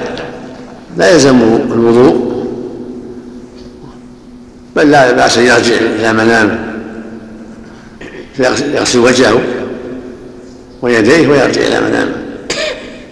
[0.98, 2.32] لا يلزمه الوضوء
[4.76, 6.60] بل لا بأس أن يرجع إلى منامه
[8.74, 9.42] يغسل وجهه
[10.82, 12.16] ويديه ويرجع إلى منامه.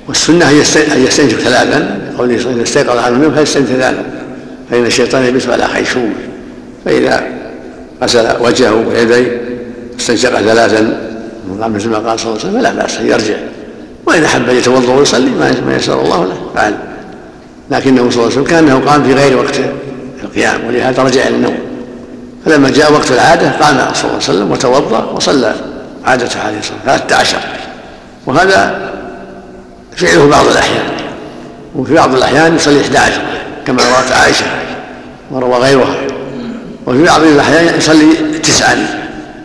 [0.08, 0.50] والسنة
[0.96, 2.00] أن يستنجب ثلاثا.
[2.20, 4.04] قوله وسلم استيقظ أحد منهم فليستنجب ثلاثا
[4.72, 6.14] فإن الشيطان يبث على خيشومه
[6.86, 7.24] فإذا
[8.04, 9.42] غسل وجهه ويديه
[10.00, 11.10] استنشق ثلاثا
[11.60, 13.36] مثل ما قال صلى الله عليه وسلم فلا بأس يرجع.
[14.06, 15.30] وإن أحب أن يتوضأ ويصلي
[15.66, 16.76] ما يسر الله له فعل.
[17.72, 19.60] لكنه صلى الله عليه وسلم كأنه قام في غير وقت
[20.24, 21.58] القيام ولهذا رجع إلى النوم.
[22.46, 25.56] فلما جاء وقت العادة قام صلى الله عليه وسلم وتوضأ وصلى
[26.06, 27.40] عادته عليه الصلاة والسلام عشر.
[28.26, 28.90] وهذا
[29.96, 31.09] فعله بعض الأحيان.
[31.76, 33.22] وفي بعض الأحيان يصلي 11
[33.68, 34.46] كما روت عائشة
[35.32, 35.96] وروى غيرها.
[36.86, 38.76] وفي بعض الأحيان يصلي تسعا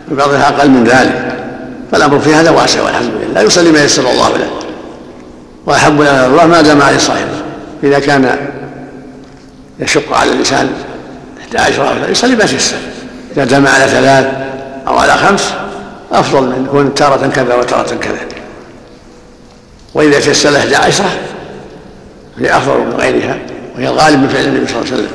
[0.09, 1.35] في بعضها أقل من ذلك.
[1.91, 3.41] فالأمر في هذا واسع والحمد لله.
[3.41, 4.49] يصلي ما يسر الله له.
[5.65, 7.41] وأحب إلى الله ما دام عليه صاحبه
[7.83, 8.37] إذا كان
[9.79, 10.69] يشق على الإنسان
[11.41, 12.77] 11 أو يصلي ما تيسر
[13.35, 14.27] إذا دام على ثلاث
[14.87, 15.53] أو على خمس
[16.11, 18.19] أفضل من يكون تارة كذا وتارة كذا.
[19.93, 21.03] وإذا تيسر له 11
[22.39, 23.37] هي أفضل من غيرها
[23.75, 25.11] وهي الغالب من فعل النبي صلى الله عليه وسلم.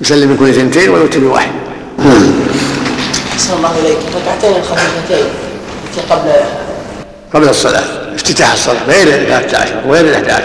[0.00, 1.50] يسلم من كل ثنتين ويؤتي بواحد
[1.98, 3.96] نعم الله إليك.
[4.16, 5.26] ركعتين الخفيفتين
[5.88, 6.30] التي قبل
[7.34, 10.42] قبل الصلاة افتتاح الصلاة غير ال عشر وغير ال 11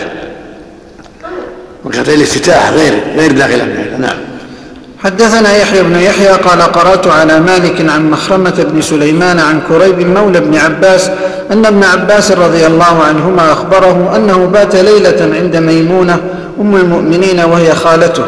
[1.85, 4.17] ركعتين الافتتاح غير غير داخلة في نعم.
[5.03, 10.39] حدثنا يحيى بن يحيى قال قرأت على مالك عن مخرمة بن سليمان عن كريب مولى
[10.39, 11.09] بن عباس
[11.51, 16.19] أن ابن عباس رضي الله عنهما أخبره أنه بات ليلة عند ميمونة
[16.61, 18.23] أم المؤمنين وهي خالته.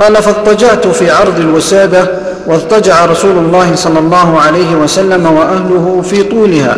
[0.00, 2.06] قال فاضطجعت في عرض الوسادة
[2.46, 6.76] واضطجع رسول الله صلى الله عليه وسلم وأهله في طولها.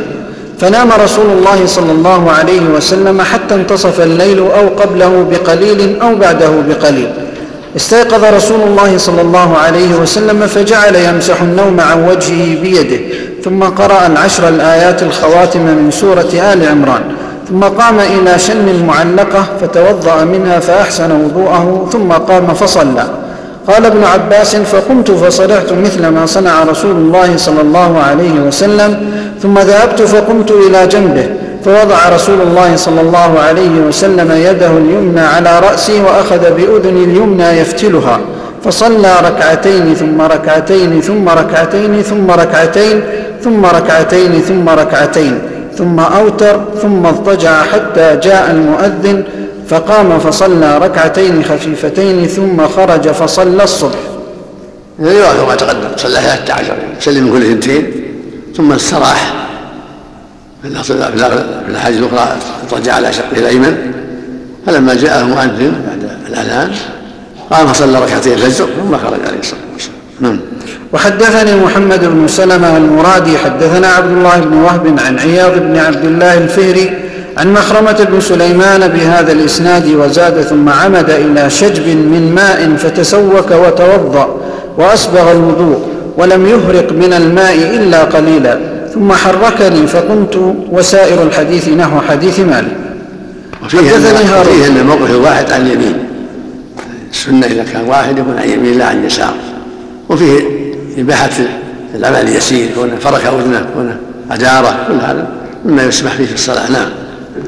[0.61, 6.50] فنام رسول الله صلى الله عليه وسلم حتى انتصف الليل أو قبله بقليل أو بعده
[6.68, 7.11] بقليل.
[7.76, 13.00] استيقظ رسول الله صلى الله عليه وسلم فجعل يمسح النوم عن وجهه بيده
[13.44, 17.02] ثم قرأ العشر الآيات الخواتم من سورة آل عمران
[17.48, 23.06] ثم قام إلى شن معلقة فتوضأ منها فأحسن وضوءه ثم قام فصلى.
[23.68, 29.58] قال ابن عباس فقمت فصنعت مثل ما صنع رسول الله صلى الله عليه وسلم ثم
[29.58, 31.26] ذهبت فقمت إلى جنبه
[31.64, 38.20] فوضع رسول الله صلى الله عليه وسلم يده اليمنى على رأسي وأخذ بأذني اليمنى يفتلها
[38.64, 43.03] فصلى ركعتين ثم ركعتين ثم ركعتين ثم ركعتين
[43.42, 45.38] ثم ركعتين ثم ركعتين
[45.79, 49.24] ثم أوتر ثم اضطجع حتى جاء المؤذن
[49.68, 53.98] فقام فصلى ركعتين خفيفتين ثم خرج فصلى الصبح.
[54.98, 57.92] يوافق ما تقدم صلى 13 سلم كل اثنتين
[58.57, 59.43] ثم استراح.
[60.64, 60.70] في
[61.68, 63.77] الحديث الاخرى اضطجع على شقه الايمن
[64.66, 66.70] فلما جاء المؤذن بعد الأذان
[67.50, 69.96] قام فصلى ركعتين الفجر ثم خرج عليه الصلاة والسلام.
[70.20, 70.40] نعم.
[70.92, 76.38] وحدثني محمد بن سلمة المرادي حدثنا عبد الله بن وهب عن عياض بن عبد الله
[76.38, 76.90] الفهري
[77.37, 84.40] عن مخرمة بن سليمان بهذا الإسناد وزاد ثم عمد إلى شجب من ماء فتسوك وتوضأ
[84.79, 88.73] وأسبغ الوضوء ولم يهرق من الماء إلا قليلا.
[88.94, 92.76] ثم حركني فقمت وسائر الحديث نحو حديث مالك.
[93.64, 94.02] وفيه أن
[94.40, 96.14] وفيه أن الموقف الواحد عن اليمين.
[97.14, 99.35] السنة إذا كان واحد يكون عن يمين لا عن يسار
[100.09, 100.40] وفيه
[100.98, 101.30] إباحة
[101.94, 103.96] العمل اليسير كونه فرك أذنه كونه
[104.30, 105.28] أداره كل هذا
[105.64, 106.70] مما يسمح فيه في الصلاة.
[106.70, 106.88] نعم.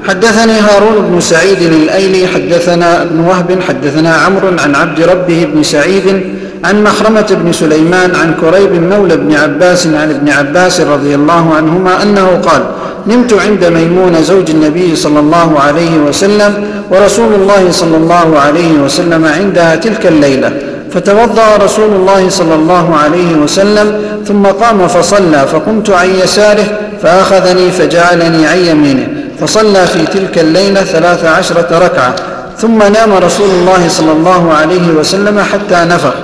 [0.08, 6.36] حدثني هارون بن سعيد الأيلي حدثنا ابن وهب حدثنا عمرو عن عبد ربه بن سعيد
[6.66, 12.02] عن مخرمة بن سليمان عن كريب مولى بن عباس عن ابن عباس رضي الله عنهما
[12.02, 12.62] أنه قال
[13.06, 19.24] نمت عند ميمون زوج النبي صلى الله عليه وسلم ورسول الله صلى الله عليه وسلم
[19.24, 20.52] عندها تلك الليلة.
[20.92, 26.66] فتوضأ رسول الله صلى الله عليه وسلم ثم قام فصلى فقمت عن يساره
[27.02, 29.08] فأخذني فجعلني عن يمينه.
[29.40, 32.14] فصلى في تلك الليلة ثلاث عشرة ركعة
[32.58, 36.14] ثم نام رسول الله صلى الله عليه وسلم حتى نفخ.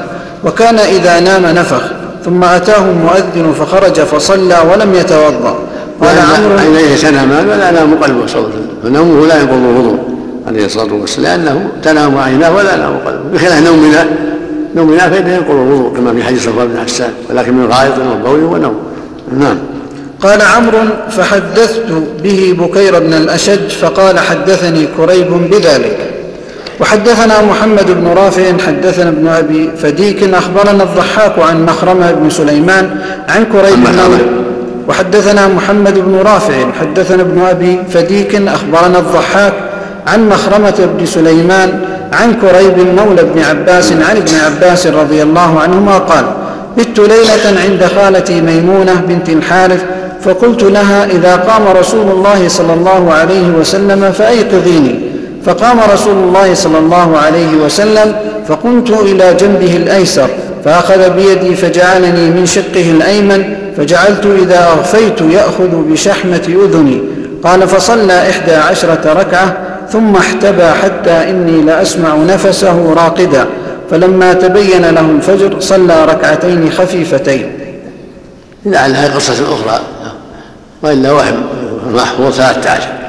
[0.44, 1.82] وكان إذا نام نفخ
[2.24, 5.58] ثم أتاه المؤذن فخرج فصلى ولم يتوضأ.
[6.00, 8.76] قال عمرو عينيه تنامان ولا نام قلبه صلى الله عليه وسلم.
[8.82, 9.98] فنومه لا ينقض الوضوء
[10.46, 13.20] عليه الصلاة والسلام لأنه تنام عيناه ولا نام قلبه.
[13.34, 14.06] بخلاف نومنا
[14.76, 18.74] نومنا فإنه ينقض الوضوء كما في حديث صفوان بن عسان ولكن من غائط وبول ونوم.
[19.38, 19.58] نعم.
[20.22, 20.78] قال عمرو
[21.10, 21.86] فحدثت
[22.22, 25.98] به بكير بن الأشج فقال حدثني كريب بذلك.
[26.80, 32.90] وحدثنا محمد بن رافع حدثنا ابن أبي فديك أخبرنا الضحاك عن مخرمة بن سليمان
[33.28, 34.18] عن كريب بن
[34.88, 39.52] وحدثنا محمد بن رافع حدثنا ابن أبي فديك أخبرنا الضحاك
[40.06, 41.80] عن مخرمة بن سليمان
[42.12, 46.24] عن كريب مولى بن عباس عن ابن عباس رضي الله عنهما قال
[46.78, 49.84] بت ليلة عند خالتي ميمونة بنت الحارث
[50.24, 55.11] فقلت لها إذا قام رسول الله صلى الله عليه وسلم فأيقظيني.
[55.46, 58.14] فقام رسول الله صلى الله عليه وسلم
[58.48, 60.28] فقمت إلى جنبه الأيسر
[60.64, 67.02] فأخذ بيدي فجعلني من شقه الأيمن فجعلت إذا أغفيت يأخذ بشحمة أذني.
[67.44, 69.56] قال فصلى إحدى عشرة ركعة
[69.90, 73.46] ثم احتبى حتى إني لأسمع نفسه راقدا.
[73.90, 77.52] فلما تبين له الفجر صلى ركعتين خفيفتين.
[78.66, 79.80] لعلها قصة أخرى
[80.82, 81.42] وإلا وهم
[81.94, 83.01] محفوظ 13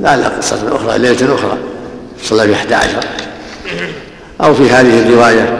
[0.00, 1.58] لعل قصة أخرى ليلة أخرى
[2.22, 2.88] صلى في 11
[4.40, 5.58] أو في هذه الرواية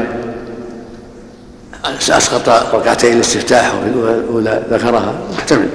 [2.10, 5.14] أسقط ركعتين الاستفتاح وفي الأولى ذكرها.
[5.38, 5.68] محتمل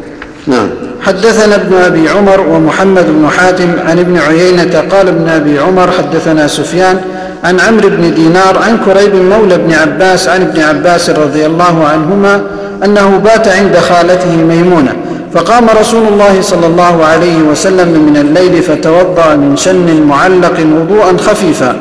[0.48, 0.70] نعم.
[1.02, 6.48] حدثنا ابن أبي عمر ومحمد بن حاتم عن ابن عيينة قال ابن أبي عمر حدثنا
[6.48, 7.02] سفيان
[7.44, 12.42] عن عمرو بن دينار عن كريب مولى ابن عباس عن ابن عباس رضي الله عنهما
[12.86, 14.96] أنه بات عند خالته ميمونة
[15.34, 21.76] فقام رسول الله صلى الله عليه وسلم من الليل فتوضأ من شن معلق وضوءا خفيفا.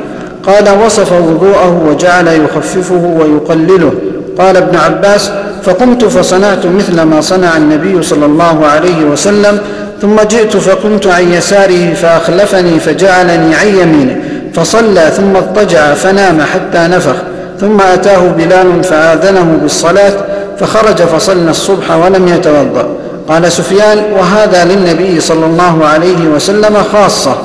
[0.47, 3.93] قال وصف وضوءه وجعل يخففه ويقلله.
[4.39, 5.31] قال ابن عباس
[5.63, 9.59] فقمت فصنعت مثل ما صنع النبي صلى الله عليه وسلم
[10.01, 14.15] ثم جئت فقمت عن يساره فأخلفني فجعلني عن يمينه.
[14.53, 17.15] فصلى ثم اضطجع فنام حتى نفخ.
[17.61, 20.13] ثم أتاه بلال فآذنه بالصلاة
[20.59, 22.87] فخرج فصلى الصبح ولم يتوضأ.
[23.29, 27.35] قال سفيان وهذا للنبي صلى الله عليه وسلم خاصة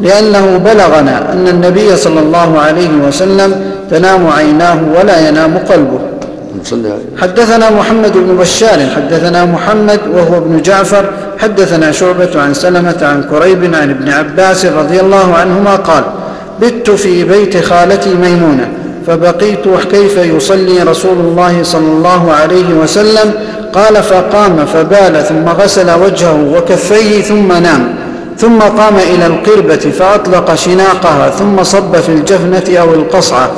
[0.00, 3.54] لأنه بلغنا أن النبي صلى الله عليه وسلم
[3.90, 5.98] تنام عيناه ولا ينام قلبه.
[7.16, 11.04] حدثنا محمد بن بشار حدثنا محمد وهو ابن جعفر
[11.38, 16.04] حدثنا شعبة عن سلمة عن كريب عن ابن عباس رضي الله عنهما قال
[16.60, 18.68] بت في بيت خالتي ميمونة
[19.08, 23.32] فبقيت كيف يصلي رسول الله صلى الله عليه وسلم؟
[23.72, 27.94] قال فقام فبال ثم غسل وجهه وكفيه ثم نام.
[28.38, 33.50] ثم قام إلى القربة فأطلق شناقها ثم صب في الجفنة أو القصعة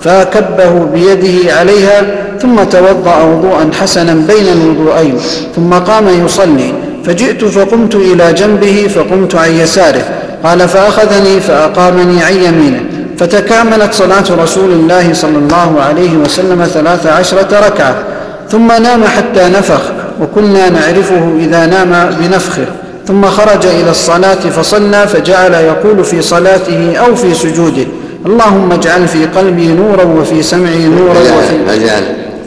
[0.00, 2.02] فكبه بيده عليها
[2.42, 5.16] ثم توضأ وضوءا حسنا بين الوضوءين
[5.56, 6.72] ثم قام يصلي.
[7.04, 10.04] فجئت فقمت إلى جنبه فقمت عن يساره.
[10.44, 12.80] قال فأخذني فأقامني عن يمينه.
[13.18, 18.02] فتكاملت صلاة رسول الله صلى الله عليه وسلم ثلاث عشرة ركعة
[18.50, 19.80] ثم نام حتى نفخ
[20.20, 22.66] وكنا نعرفه إذا نام بنفخه
[23.08, 27.86] ثم خرج إلى الصلاة فصلى فجعل يقول في صلاته أو في سجوده
[28.26, 31.54] اللهم اجعل في قلبي نورا وفي سمعي نورا وفي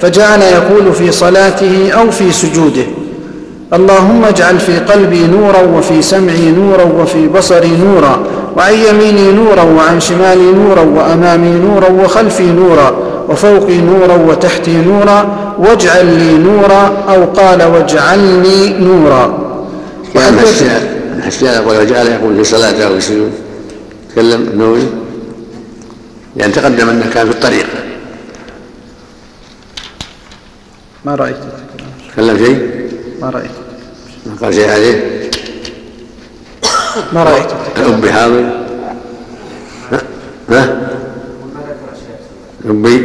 [0.02, 2.84] فجعل يقول في صلاته أو في سجوده
[3.74, 8.20] اللهم اجعل في قلبي نورا وفي سمعي نورا وفي بصري نورا.
[8.56, 12.98] وعن يميني نورا وعن شمالي نورا وأمامي نورا وخلفي نورا
[13.30, 19.52] وفوقي نورا وتحتي نورا واجعل لي نورا أو قال واجعلني نورا.
[21.18, 23.32] الحسيان يقول وجعل يقول في صلاته أو في سجود
[24.12, 24.84] تكلم النووي.
[26.36, 27.68] لأن تقدم أنه كان في الطريق.
[31.06, 31.36] ما رأيت.
[32.14, 32.72] تكلم شيء؟
[33.22, 33.52] ما رأيت.
[34.26, 35.21] ما قال شيء عليه؟
[37.14, 37.46] ما رأيت
[37.78, 38.44] الأب حاضر
[40.52, 40.76] ها؟
[42.70, 43.02] أبي؟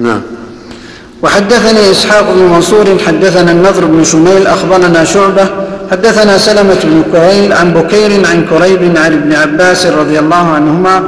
[0.00, 0.20] نعم.
[1.22, 5.48] وحدثني إسحاق بن منصور حدثنا النضر بن شميل أخبرنا شعبة
[5.90, 11.02] حدثنا سلمة بن كهيل عن بكير عن كريب عن ابن عباس رضي الله عنهما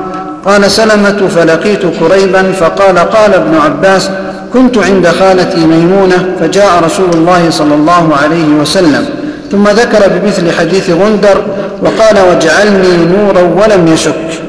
[0.44, 4.10] قال سلمة فلقيت كريبا فقال قال ابن عباس
[4.52, 9.21] كنت عند خالتي ميمونة فجاء رسول الله صلى الله عليه وسلم.
[9.52, 11.44] ثم ذكر بمثل حديث غندر
[11.82, 14.42] وقال واجعلني نورا ولم يشك.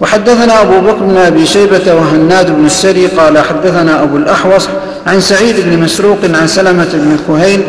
[0.00, 4.68] وحدثنا أبو بكر بن أبي شيبة وهناد بن السري قال حدثنا أبو الأحوص
[5.06, 7.60] عن سعيد بن مسروق عن سلمة بن كهيل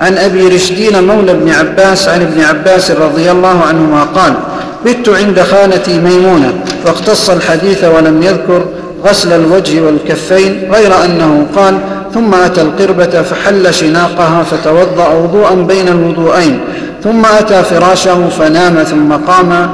[0.00, 4.34] عن أبي رشدين مولى بن عباس عن ابن عباس رضي الله عنهما قال
[4.86, 6.52] بت عند خالتي ميمونة
[6.84, 8.64] فاقتص الحديث ولم يذكر
[9.04, 11.78] غسل الوجه والكفين غير أنه قال
[12.14, 16.60] ثم أتى القربة فحل شناقها فتوضأ وضوءا بين الوضوءين
[17.04, 19.68] ثم أتى فراشه فنام ثم قام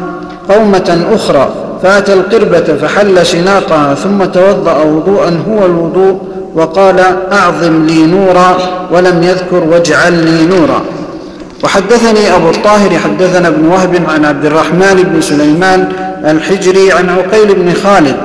[0.48, 1.48] قومة أخرى
[1.82, 6.20] فأتى القربة فحل شناقها ثم توضأ وضوءا هو الوضوء
[6.54, 7.00] وقال
[7.32, 8.56] أعظم لي نورا
[8.90, 10.80] ولم يذكر واجعل لي نورا.
[11.64, 15.88] وحدثني أبو الطاهر حدثنا ابن وهب عن عبد الرحمن بن سليمان
[16.24, 18.16] الحجري عن عقيل بن خالد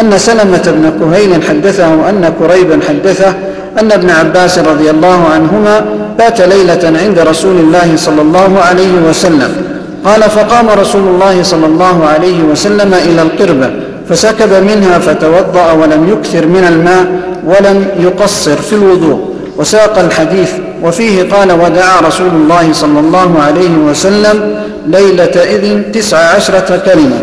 [0.00, 3.34] أن سلمة بن كهيل حدثه أن كريبا حدثه
[3.80, 5.84] أن ابن عباس رضي الله عنهما
[6.18, 9.56] بات ليلة عند رسول الله صلى الله عليه وسلم.
[10.04, 13.70] قال فقام رسول الله صلى الله عليه وسلم إلى القربة
[14.08, 17.06] فسكب منها فتوضأ ولم يكثر من الماء
[17.46, 19.34] ولم يقصر في الوضوء.
[19.56, 20.50] وساق الحديث
[20.82, 24.54] وفيه قال ودعا رسول الله صلى الله عليه وسلم
[24.86, 27.20] ليلة إذن تسع عشرة كلمة.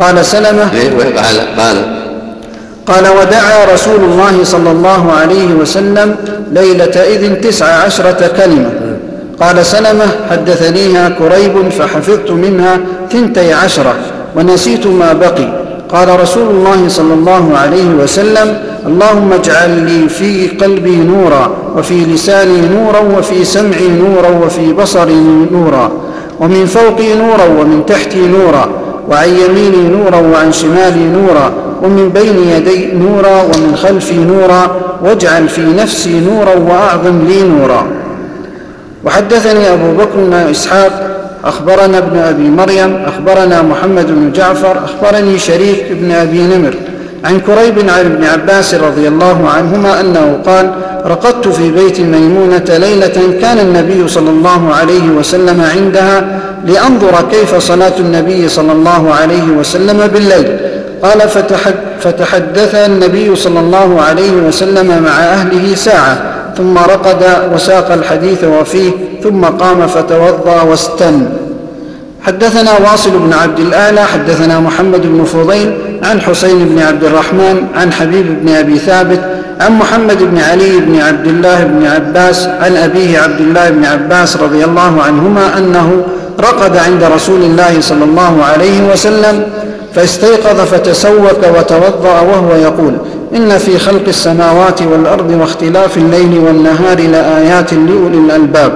[0.00, 0.68] قال سلمة.
[1.16, 2.03] قال؟ قال.
[2.86, 6.16] قال ودعا رسول الله صلى الله عليه وسلم
[6.52, 8.70] ليلة إذن تسع عشرة كلمة.
[9.40, 12.80] قال سلمة حدثنيها كريب فحفظت منها
[13.12, 13.94] ثنتي عشرة
[14.36, 15.64] ونسيت ما بقي.
[15.88, 22.60] قال رسول الله صلى الله عليه وسلم اللهم اجعل لي في قلبي نورا وفي لساني
[22.60, 25.92] نورا وفي سمعي نورا وفي بصري نورا
[26.40, 28.68] ومن فوقي نورا ومن تحتي نورا
[29.08, 35.60] وعن يميني نورا وعن شمالي نورا ومن بين يدي نورا ومن خلفي نورا واجعل في
[35.60, 37.86] نفسي نورا وأعظم لي نورا.
[39.04, 41.10] وحدثني أبو بكر بن إسحاق
[41.44, 46.74] أخبرنا ابن أبي مريم أخبرنا محمد بن جعفر أخبرني شريك بن أبي نمر
[47.24, 50.70] عن كريب عن ابن عباس رضي الله عنهما أنه قال
[51.06, 57.92] رقدت في بيت ميمونة ليلة كان النبي صلى الله عليه وسلم عندها لأنظر كيف صلاة
[57.98, 60.56] النبي صلى الله عليه وسلم بالليل
[61.04, 66.18] قال فتحد فتحدث النبي صلى الله عليه وسلم مع أهله ساعة
[66.56, 67.22] ثم رقد
[67.54, 68.90] وساق الحديث وفيه
[69.22, 71.26] ثم قام فتوضأ واستن.
[72.22, 77.92] حدثنا واصل بن عبد الأعلى حدثنا محمد بن فضيل عن حسين بن عبد الرحمن عن
[77.92, 79.20] حبيب بن أبي ثابت
[79.60, 84.36] عن محمد بن علي بن عبد الله بن عباس عن أبيه عبد الله بن عباس
[84.36, 86.02] رضي الله عنهما أنه
[86.40, 89.46] رقد عند رسول الله صلى الله عليه وسلم
[89.94, 92.96] فاستيقظ فتسوك وتوضأ وهو يقول
[93.36, 98.72] إن في خلق السماوات والأرض واختلاف الليل والنهار لآيات لأولي الألباب.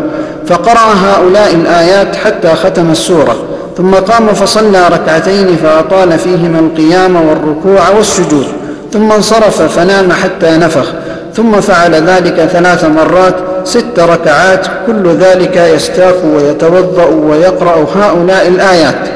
[0.46, 3.36] فقرأ هؤلاء الآيات حتى ختم السورة
[3.76, 8.46] ثم قام فصلى ركعتين فأطال فيهما القيام والركوع والسجود.
[8.92, 10.92] ثم انصرف فنام حتى نفخ.
[11.34, 19.08] ثم فعل ذلك ثلاث مرات ست ركعات كل ذلك يستاق ويتوضأ ويقرأ هؤلاء الآيات.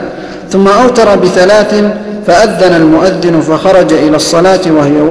[0.52, 1.84] ثم أوتر بثلاث
[2.26, 4.60] فأذن المؤذن فخرج إلى الصلاة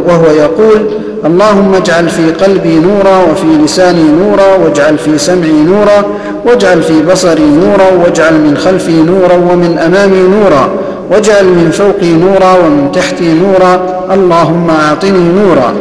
[0.07, 0.89] وهو يقول
[1.25, 6.05] اللهم اجعل في قلبي نورا وفي لساني نورا واجعل في سمعي نورا
[6.45, 10.69] واجعل في بصري نورا واجعل من خلفي نورا ومن أمامي نورا
[11.11, 15.73] واجعل من فوقي نورا ومن تحتي نورا اللهم أعطني نورا.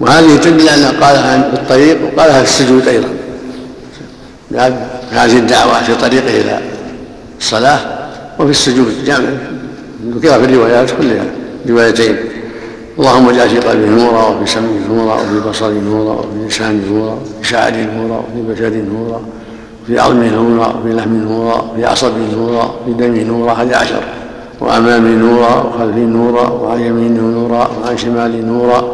[0.00, 3.08] وهذه تدل أنه قالها في الطريق وقالها في السجود أيضا.
[5.10, 6.58] هذه الدعوة في طريقه إلى
[7.40, 7.78] الصلاة
[8.38, 9.28] وفي السجود جامع.
[10.14, 11.24] ذكر في الروايات كلها.
[11.68, 12.16] روايتين.
[12.98, 17.48] اللهم اجعل في قلبي نورا وفي سمعي نورا وفي بصري نورا وفي لساني نورا وفي
[17.48, 19.20] شعري نورا وفي بشري نورا
[19.82, 23.52] وفي عظمي نورا وفي لحمي نورا وفي عصبي نورا وفي دمي نورا.
[23.52, 24.02] هذه عشر.
[24.60, 28.84] وأمامي نورا وخلفي نورا وعن يميني نورا وعن شمالي نورا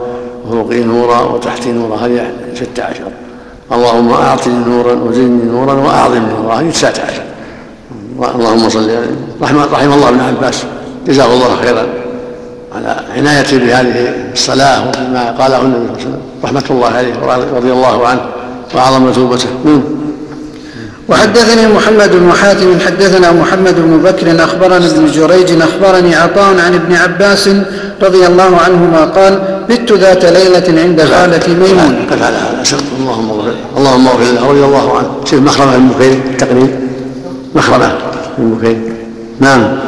[0.47, 1.97] وفوقي نورا وتحتي نورا.
[1.97, 3.11] هذه ستة عشر.
[3.73, 6.55] اللهم أعطني نورا وزدني نورا وأعظم نورا.
[6.55, 7.23] هذه تسعة عشر.
[8.25, 8.91] اللهم صل
[9.43, 10.63] رحم, رحم الله ابن عباس.
[11.07, 11.87] جزاه الله خيرا.
[12.77, 16.23] على عنايته بهذه الصلاة وبما قاله النبي صلى الله عليه وسلم.
[16.45, 17.15] رحمة الله عليه
[17.57, 18.21] رضي الله عنه
[18.75, 19.49] وأعظم مثوبته
[21.09, 26.95] وحدثني محمد بن حاتم حدثنا محمد بن بكر أخبرنا ابن جريج أخبرني عطاء عن ابن
[26.95, 27.49] عباس
[28.03, 32.07] رضي الله عنهما قال بت ذات ليلة عند خالتي ميمون.
[32.11, 32.63] قد على هذا.
[33.01, 35.11] اللهم اغفر اللهم اغفر له رضي الله عنه.
[35.25, 36.71] شوف مخرمه بن بكير التقريب
[37.55, 38.93] مخرمه بكير
[39.41, 39.79] نعم.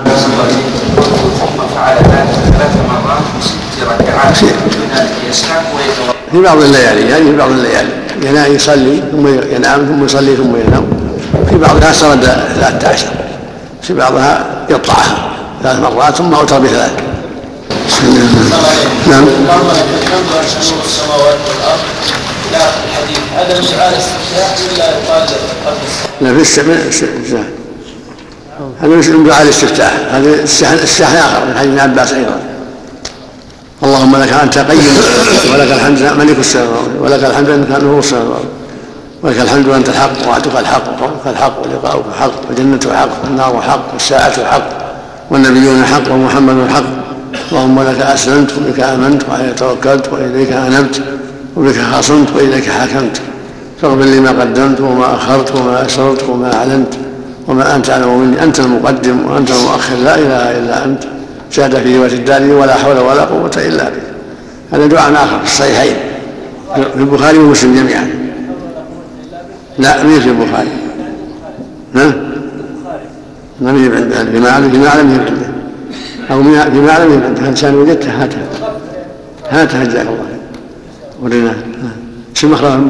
[1.74, 4.34] فعل ذلك ثلاث مرات ست ركعات
[6.32, 7.90] في بعض الليالي يعني في بعض الليالي.
[8.22, 10.86] ينام يصلي ثم ينام ثم يصلي ثم ينام.
[11.50, 12.24] في بعضها سرد
[12.54, 13.06] ثلاثة عشر.
[13.82, 15.30] في بعضها يقطعها
[15.62, 16.92] ثلاث مرات ثم أوتر بثلاث.
[19.10, 19.24] نعم.
[20.84, 21.80] السماوات والأرض
[22.50, 25.26] إلى آخر الحديث هذا من دعاء الاستفتاح ولا يقال
[25.66, 25.78] قبل
[26.20, 27.63] لا في السماء.
[28.80, 30.42] هذا من دعاء الاستفتاح هذا
[30.82, 32.40] السحن آخر من حديث ابن عباس أيضا.
[33.82, 34.96] اللهم لك أنت قيم
[35.52, 38.44] ولك الحمد ملك السماوات ولك الحمد أنك نور السماوات
[39.22, 44.44] ولك الحمد وانت الحق وعدك الحق وقولك الحق ولقاؤك حق والجنة حق والنار حق والساعة
[44.44, 44.68] حق
[45.30, 46.84] والنبيون حق ومحمد حق.
[47.52, 51.02] اللهم لك أسلمت وبك آمنت وعليك توكلت وإليك أنبت
[51.56, 53.20] وبك خاصمت وإليك حكمت
[53.82, 56.94] فاغفر لي ما قدمت وما أخرت وما أسررت وما أعلنت.
[57.48, 61.04] وما أنت اعلم مني أنت المقدم وأنت المؤخر لا إله إلا أنت.
[61.52, 64.02] زاد في رواية الداري ولا حول ولا قوة إلا بك
[64.72, 65.96] هذا دعاء آخر في الصحيحين.
[66.74, 68.10] في البخاري ومسلم جميعا.
[69.78, 70.68] لا ليس في البخاري
[71.94, 72.14] ها؟
[73.60, 75.32] لم يجب عنده فيما اعلم فيما يجب عنده
[76.30, 78.46] أو فيما يجب عنده انسان وجدته هاتها
[79.50, 80.24] هاتها جزاك الله
[81.30, 81.54] خير.
[82.34, 82.80] شو مخرج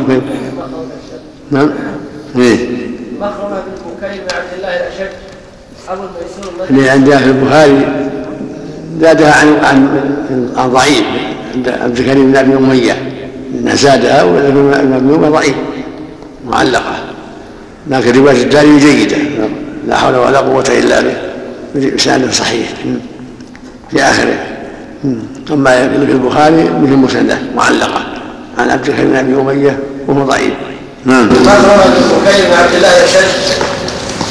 [1.50, 1.70] نعم.
[2.36, 2.68] إيه.
[3.20, 3.62] مخرمة
[4.20, 5.10] عبد الله الأشد
[5.88, 7.86] أبو الميسور اللي عندها في البخاري
[9.00, 10.08] زادها عن عن
[10.56, 11.04] عن ضعيف
[11.54, 12.96] عند عبد الكريم بن أبي أمية.
[13.74, 15.54] زادها ولكن ابن ابي اميه ضعيف
[16.46, 16.96] معلقة.
[17.90, 19.16] لكن رواية الداري جيدة.
[19.88, 21.14] لا حول ولا قوة إلا به.
[21.96, 22.68] بسند صحيح.
[23.90, 24.38] في آخره.
[25.52, 28.06] أما في البخاري مثل مسندة معلقة.
[28.58, 30.52] عن عبد الحليم بن أبي أمية وهو ضعيف.
[31.04, 31.26] نعم.
[31.26, 31.84] ما روى
[32.24, 33.73] بن عبد الله الأشد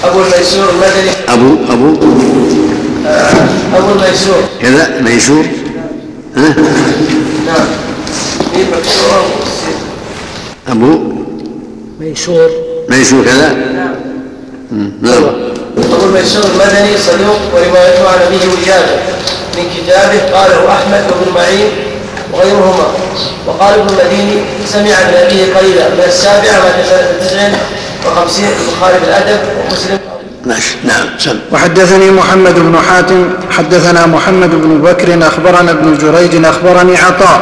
[0.03, 1.97] أبو الميسور المدني أبو أبو.
[3.07, 4.43] آه، أبو الميسور.
[4.61, 5.45] كذا ميسور.
[6.37, 6.55] ها؟
[7.45, 7.67] نعم.
[8.53, 9.23] في مكسور
[10.67, 10.99] أبو.
[11.99, 12.49] ميسور.
[12.89, 13.53] ميسور كذا.
[13.53, 13.95] نعم.
[15.01, 15.23] نعم.
[15.93, 18.95] أبو الميسور المدني صدوق وروايته عن ابيه وجابه
[19.57, 21.69] من كتابه قاله أحمد وابن معين
[22.33, 22.87] وغيرهما.
[23.47, 24.41] وقال ابن المديني
[24.73, 25.89] سمع من ابيه قليلا.
[25.89, 27.49] من السابعه بعد سنه تسع
[28.05, 29.99] وخمسين البخاري بالأدب ومسلم.
[30.45, 31.37] ماشي نعم سم.
[31.51, 37.39] وحدثني محمد بن حاتم حدثنا محمد بن بكر أخبرنا ابن جريج أخبرني عطاء.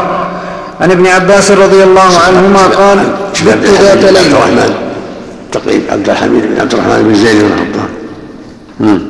[0.82, 3.00] عن ابن عباس رضي الله عنهما قال
[3.46, 4.32] بت ذات عبد ليلة.
[4.32, 4.74] الرحمن.
[5.52, 7.82] تقريب عبد الحميد بن عبد الرحمن بن زيد بن
[8.80, 9.02] نعم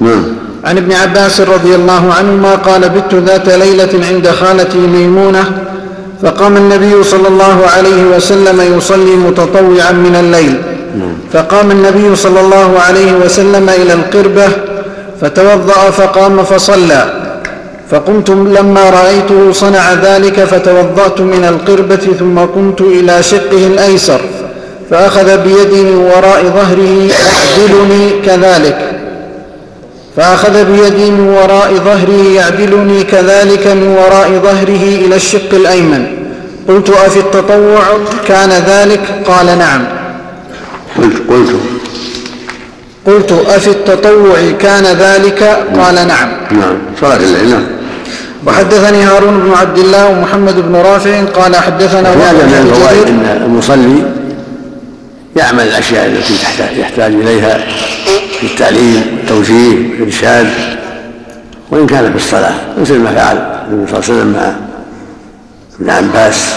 [0.00, 0.24] نعم
[0.64, 5.44] عن ابن عباس رضي الله عنهما قال بت ذات ليلة عند خالتي ميمونة
[6.22, 10.62] فقام النبي صلى الله عليه وسلم يصلي متطوعا من الليل.
[11.32, 14.48] فقام النبي صلى الله عليه وسلم إلى القربة
[15.20, 17.22] فتوضأ فقام فصلى.
[17.90, 24.20] فقمت لما رأيته صنع ذلك فتوضأت من القربة ثم قمت إلى شقه الأيسر
[24.90, 28.78] فأخذ بيدي من وراء ظهره يعدلني كذلك.
[30.16, 36.06] فأخذ بيدي من وراء ظهره يعدلني كذلك من وراء ظهره إلى الشق الأيمن.
[36.68, 37.82] قلت أفي التطوع؟
[38.28, 40.01] كان ذلك؟ قال نعم.
[40.98, 41.56] قلت قلت.
[43.06, 45.42] قلت أفي التطوع كان ذلك؟
[45.78, 46.28] قال نعم.
[46.50, 46.78] نعم.
[47.00, 47.66] صلاة الليل نعم.
[48.46, 54.02] وحدثني هارون بن عبد الله ومحمد بن رافع قال حدثنا هذا من الفوائد إن المصلي
[55.36, 57.58] يعمل الأشياء التي تحتاج يحتاج إليها
[58.40, 60.48] في التعليم والتوجيه والارشاد
[61.70, 62.54] وإن كان في الصلاة.
[62.80, 63.36] مثل ما فعل
[63.70, 64.52] النبي صلى الله عليه وسلم مع
[65.80, 66.54] ابن عباس.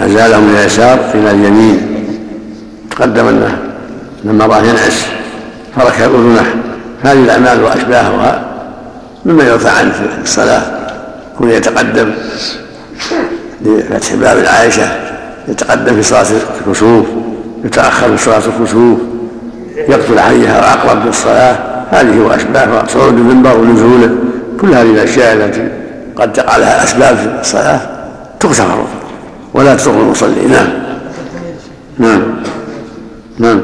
[0.00, 1.91] ازاله من اليسار إلى اليمين.
[2.96, 3.58] تقدم أنه
[4.24, 5.06] لما راه ينعس
[5.76, 6.54] فركب أذنه.
[7.02, 8.44] هذه الأعمال وأشباهها
[9.24, 10.62] مما يرفع عنه في الصلاة.
[11.38, 12.10] كون يتقدم
[13.64, 14.86] لفتح باب العائشة
[15.48, 16.26] يتقدم في صلاة
[16.66, 17.06] الكسوف
[17.64, 18.98] يتأخر في صلاة الكسوف
[19.88, 21.56] يقتل عليها وأقرب في الصلاة
[21.90, 24.10] هذه وأشباهها صعود المنبر ونزوله.
[24.60, 25.68] كل هذه الأشياء التي
[26.16, 27.80] قد تقع لها أسباب في الصلاة
[28.40, 28.84] تغتفر
[29.54, 30.46] ولا تضر المصلي.
[30.48, 30.68] نعم.
[31.98, 32.22] نعم.
[33.38, 33.60] نعم.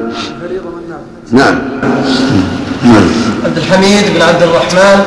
[1.33, 1.59] نعم.
[2.83, 3.09] نعم
[3.45, 5.05] عبد الحميد بن عبد الرحمن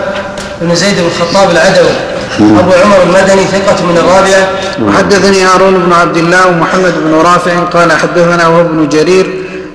[0.62, 1.96] بن زيد بن الخطاب العدوي.
[2.40, 4.48] أبو عمر المدني ثقة من الرابعة
[4.88, 9.30] وحدثني هارون بن عبد الله ومحمد بن رافع قال حدثنا وهو بن جرير.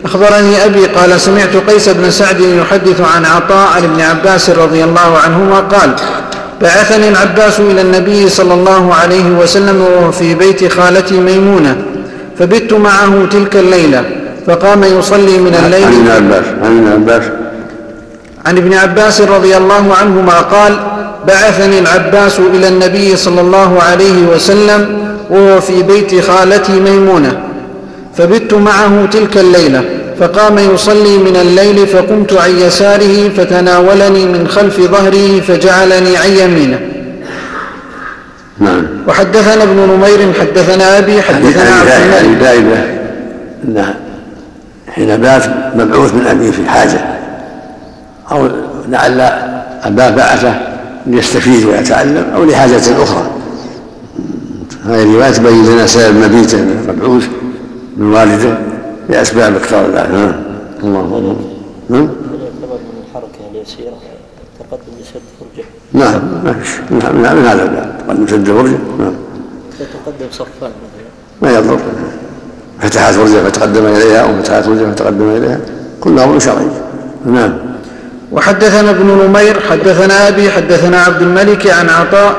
[0.05, 5.19] أخبرني أبي قال سمعت قيس بن سعد يحدث عن عطاء عن ابن عباس رضي الله
[5.19, 5.95] عنهما قال
[6.63, 11.77] بعثني العباس إلى النبي صلى الله عليه وسلم وهو في بيت خالتي ميمونة
[12.39, 14.05] فبت معه تلك الليلة.
[14.47, 17.23] فقام يصلي من عن ابن الليل عباس عن ابن عباس.
[18.47, 20.77] عن ابن عباس رضي الله عنهما قال
[21.29, 27.39] بعثني العباس إلى النبي صلى الله عليه وسلم وهو في بيت خالتي ميمونة.
[28.17, 29.85] فبت معه تلك الليلة
[30.21, 36.81] فقام يصلي من الليل فقمت عن يساره فتناولني من خلف ظهره فجعلني عن يمينه.
[38.59, 38.87] نعم.
[39.09, 42.97] وحدثنا ابن نمير حدثنا أبي حدثنا عبد الملك.
[43.65, 43.95] أن
[44.97, 45.45] حين بات
[45.77, 47.01] مبعوث من أبيه في حاجة
[48.33, 48.49] أو
[48.89, 49.21] لعل
[49.83, 50.55] أباه بعثه
[51.07, 53.31] ليستفيد ويتعلم أو لحاجة أخرى
[54.87, 57.29] هذه الرواية تبين لنا سبب مبيته مبعوث
[57.97, 58.59] من والده
[59.09, 60.33] لأسباب ذلك نعم
[60.85, 61.37] الله أكبر
[61.89, 62.09] نعم
[63.09, 63.97] الحركة اليسيرة
[64.59, 66.21] تقدم لسد فرجة نعم
[66.91, 69.15] من هذا الباب تقدم سد فرجه نعم
[69.79, 71.07] تتقدم صفان مثلا
[71.43, 71.81] ما يضر
[72.81, 75.59] فتحات فرجه فتقدم إليها أو فتحات فرجه فتقدم إليها
[76.01, 76.67] كلها أمر شرعي.
[77.27, 77.53] نعم.
[78.33, 82.35] وحدثنا ابن نمير حدثنا أبي حدثنا عبد الملك عن عطاء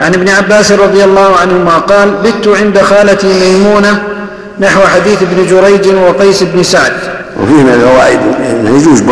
[0.00, 4.02] عن ابن عباس رضي الله عنهما قال بت عند خالتي ميمونة
[4.60, 6.92] نحو حديث ابن جريج وقيس بن سعد.
[7.42, 8.20] وفيه من الفوائد
[8.50, 9.02] انه يجوز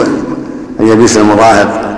[0.80, 1.89] أن يبيت المراهق